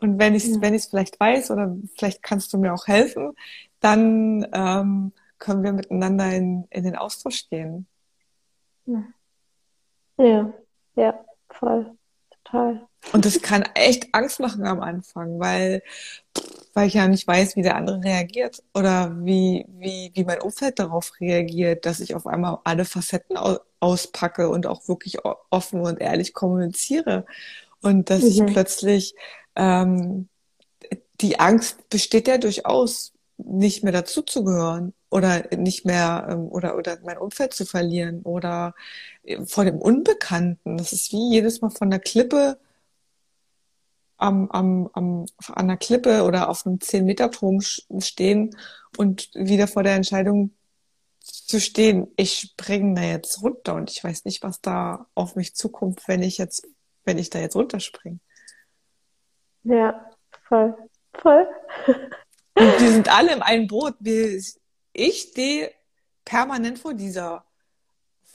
[0.00, 0.62] und wenn ich es ja.
[0.62, 3.32] wenn ich vielleicht weiß oder vielleicht kannst du mir auch helfen,
[3.80, 7.86] dann ähm, können wir miteinander in, in den Austausch gehen.
[10.18, 10.52] Ja,
[10.96, 11.96] ja, voll,
[12.50, 12.86] total.
[13.12, 15.82] Und das kann echt Angst machen am Anfang, weil,
[16.74, 20.78] weil ich ja nicht weiß, wie der andere reagiert oder wie, wie, wie mein Umfeld
[20.78, 23.36] darauf reagiert, dass ich auf einmal alle Facetten
[23.80, 25.18] auspacke und auch wirklich
[25.50, 27.24] offen und ehrlich kommuniziere.
[27.80, 28.28] Und dass mhm.
[28.28, 29.14] ich plötzlich
[29.54, 30.28] ähm,
[31.20, 37.18] die Angst besteht ja durchaus, nicht mehr dazuzugehören oder nicht mehr ähm, oder oder mein
[37.18, 38.74] Umfeld zu verlieren oder
[39.22, 40.76] äh, vor dem Unbekannten.
[40.76, 42.58] Das ist wie jedes Mal von der Klippe
[44.18, 48.56] am, am, am, an der Klippe oder auf einem 10-Meter-Turm stehen
[48.96, 50.50] und wieder vor der Entscheidung
[51.20, 55.54] zu stehen, ich springe da jetzt runter und ich weiß nicht, was da auf mich
[55.54, 56.66] zukommt, wenn ich jetzt,
[57.04, 58.18] wenn ich da jetzt runterspringe.
[59.64, 60.10] Ja,
[60.48, 60.76] voll.
[61.14, 61.48] Voll.
[62.58, 63.94] Und wir sind alle im einen Boot.
[64.92, 65.70] Ich stehe
[66.24, 67.44] permanent vor dieser,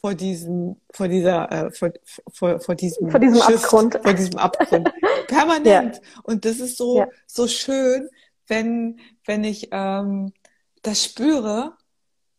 [0.01, 1.91] vor diesem, vor dieser, äh, vor,
[2.33, 3.99] vor, vor diesem, vor diesem Schiff, Abgrund.
[4.01, 4.91] Vor diesem Abgrund.
[5.27, 5.95] Permanent.
[5.95, 6.01] Ja.
[6.23, 7.07] Und das ist so, ja.
[7.27, 8.09] so schön,
[8.47, 10.33] wenn, wenn ich ähm,
[10.81, 11.73] das spüre,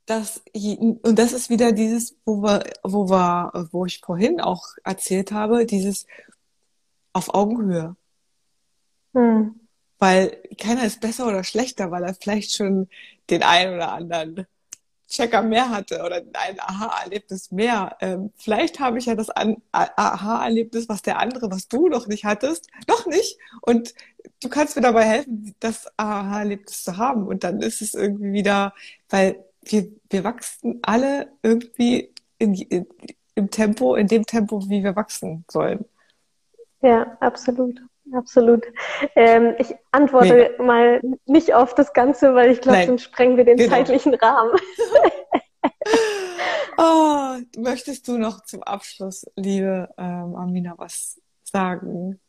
[0.07, 5.33] dass und das ist wieder dieses, wo wir, wo wir, wo ich vorhin auch erzählt
[5.33, 6.07] habe, dieses
[7.15, 7.97] auf Augenhöhe.
[9.15, 9.64] Hm.
[10.05, 12.91] Weil keiner ist besser oder schlechter, weil er vielleicht schon
[13.31, 14.47] den einen oder anderen
[15.09, 17.97] Checker mehr hatte oder ein Aha-Erlebnis mehr.
[18.03, 22.69] Ähm, vielleicht habe ich ja das Aha-Erlebnis, was der andere, was du noch nicht hattest,
[22.87, 23.39] noch nicht.
[23.63, 23.95] Und
[24.43, 27.27] du kannst mir dabei helfen, das Aha-Erlebnis zu haben.
[27.27, 28.75] Und dann ist es irgendwie wieder,
[29.09, 32.87] weil wir, wir wachsen alle irgendwie in, in,
[33.37, 35.87] im Tempo, in dem Tempo, wie wir wachsen sollen.
[36.83, 37.81] Ja, absolut.
[38.15, 38.65] Absolut.
[39.17, 40.63] Ähm, ich antworte Mega.
[40.63, 43.71] mal nicht auf das Ganze, weil ich glaube, sonst sprengen wir den genau.
[43.71, 44.53] zeitlichen Rahmen.
[46.79, 52.21] oh, möchtest du noch zum Abschluss, liebe ähm, Amina, was sagen?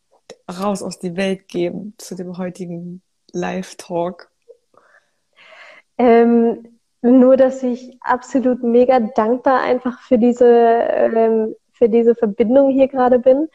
[0.49, 4.31] Raus aus die Welt geben zu dem heutigen Live-Talk?
[5.97, 12.87] Ähm, nur, dass ich absolut mega dankbar einfach für diese, ähm, für diese Verbindung hier
[12.87, 13.49] gerade bin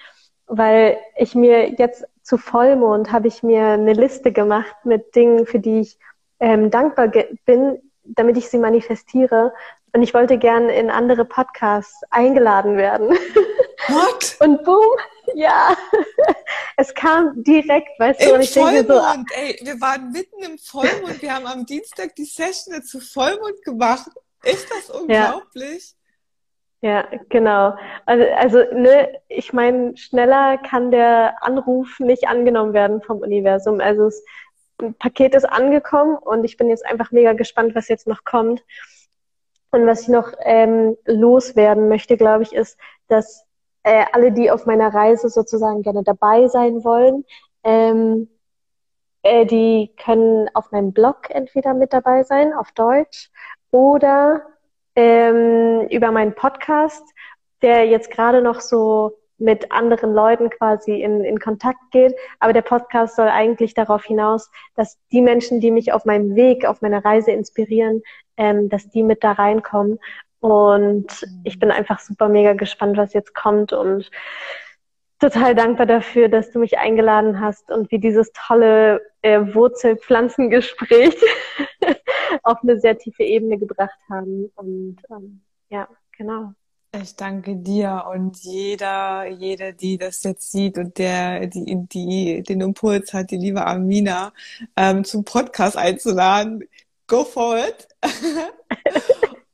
[0.51, 5.59] weil ich mir jetzt zu Vollmond habe ich mir eine Liste gemacht mit Dingen, für
[5.59, 5.99] die ich
[6.39, 7.09] ähm, dankbar
[7.45, 9.53] bin, damit ich sie manifestiere.
[9.93, 13.11] Und ich wollte gern in andere Podcasts eingeladen werden.
[13.89, 14.37] What?
[14.41, 14.87] Und boom,
[15.35, 15.77] ja,
[16.77, 20.43] es kam direkt, weißt du, Im und ich Vollmond, denke so, ey, wir waren mitten
[20.43, 24.09] im Vollmond, wir haben am Dienstag die Session zu Vollmond gemacht.
[24.43, 25.91] Ist das unglaublich?
[25.91, 25.99] Ja.
[26.83, 27.74] Ja, genau.
[28.07, 33.81] Also, also ne, ich meine, schneller kann der Anruf nicht angenommen werden vom Universum.
[33.81, 34.24] Also das
[34.99, 38.64] Paket ist angekommen und ich bin jetzt einfach mega gespannt, was jetzt noch kommt.
[39.72, 42.78] Und was ich noch ähm, loswerden möchte, glaube ich, ist,
[43.09, 43.45] dass
[43.83, 47.24] äh, alle, die auf meiner Reise sozusagen gerne dabei sein wollen,
[47.62, 48.28] ähm,
[49.22, 53.31] äh, die können auf meinem Blog entweder mit dabei sein, auf Deutsch,
[53.70, 54.43] oder
[54.97, 57.03] ähm, über meinen Podcast,
[57.62, 62.14] der jetzt gerade noch so mit anderen Leuten quasi in, in Kontakt geht.
[62.38, 66.66] Aber der Podcast soll eigentlich darauf hinaus, dass die Menschen, die mich auf meinem Weg,
[66.66, 68.03] auf meiner Reise inspirieren,
[68.36, 69.99] ähm, dass die mit da reinkommen.
[70.41, 74.11] Und ich bin einfach super mega gespannt, was jetzt kommt und
[75.18, 81.14] total dankbar dafür, dass du mich eingeladen hast und wie dieses tolle äh, Wurzelpflanzengespräch
[82.43, 84.51] auf eine sehr tiefe Ebene gebracht haben.
[84.57, 86.53] Und ähm, ja, genau.
[87.01, 92.61] Ich danke dir und jeder, jede, die das jetzt sieht und der, die, die den
[92.61, 94.33] Impuls hat, die liebe Amina
[94.76, 96.64] ähm, zum Podcast einzuladen,
[97.07, 97.87] go for it.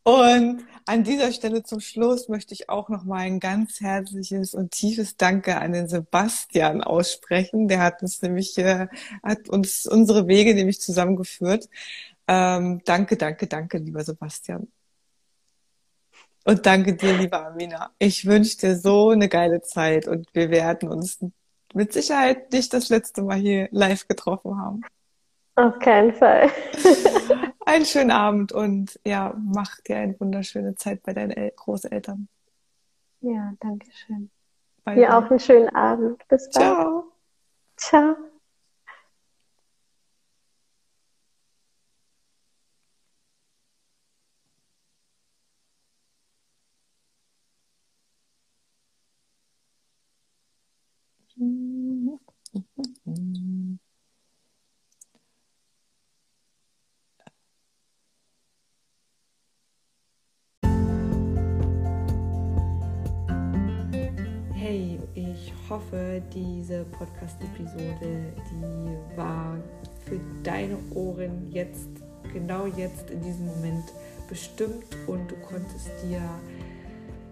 [0.03, 4.71] und an dieser Stelle zum Schluss möchte ich auch noch mal ein ganz herzliches und
[4.71, 7.69] tiefes Danke an den Sebastian aussprechen.
[7.69, 8.87] Der hat uns nämlich, äh,
[9.23, 11.69] hat uns unsere Wege nämlich zusammengeführt.
[12.29, 14.69] Ähm, danke, danke, danke, lieber Sebastian.
[16.45, 17.91] Und danke dir, liebe Amina.
[17.99, 21.19] Ich wünsche dir so eine geile Zeit und wir werden uns
[21.75, 24.83] mit Sicherheit nicht das letzte Mal hier live getroffen haben.
[25.57, 26.51] Auf keinen Fall.
[27.67, 32.29] einen schönen Abend und ja, mach dir eine wunderschöne Zeit bei deinen El Großeltern.
[33.21, 34.31] Ja, danke schön.
[34.95, 36.27] Dir auch einen schönen Abend.
[36.29, 36.65] Bis bald.
[36.65, 37.05] Ciao.
[37.77, 38.17] Ciao.
[66.35, 69.57] Diese Podcast-Episode, die war
[70.05, 71.89] für deine Ohren jetzt,
[72.33, 73.85] genau jetzt in diesem Moment
[74.29, 76.21] bestimmt und du konntest dir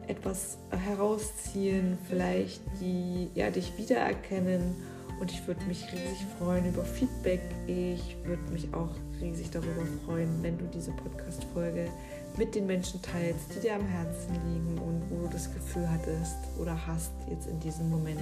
[0.07, 4.75] etwas herausziehen, vielleicht die ja, dich wiedererkennen
[5.21, 7.41] und ich würde mich riesig freuen über Feedback.
[7.67, 8.91] Ich würde mich auch
[9.21, 11.89] riesig darüber freuen, wenn du diese Podcast-Folge
[12.37, 16.37] mit den Menschen teilst, die dir am Herzen liegen und wo du das Gefühl hattest
[16.61, 18.21] oder hast jetzt in diesem Moment,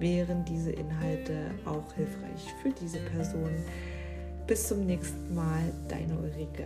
[0.00, 3.50] wären diese Inhalte auch hilfreich für diese Person.
[4.46, 6.64] Bis zum nächsten Mal, deine Ulrike.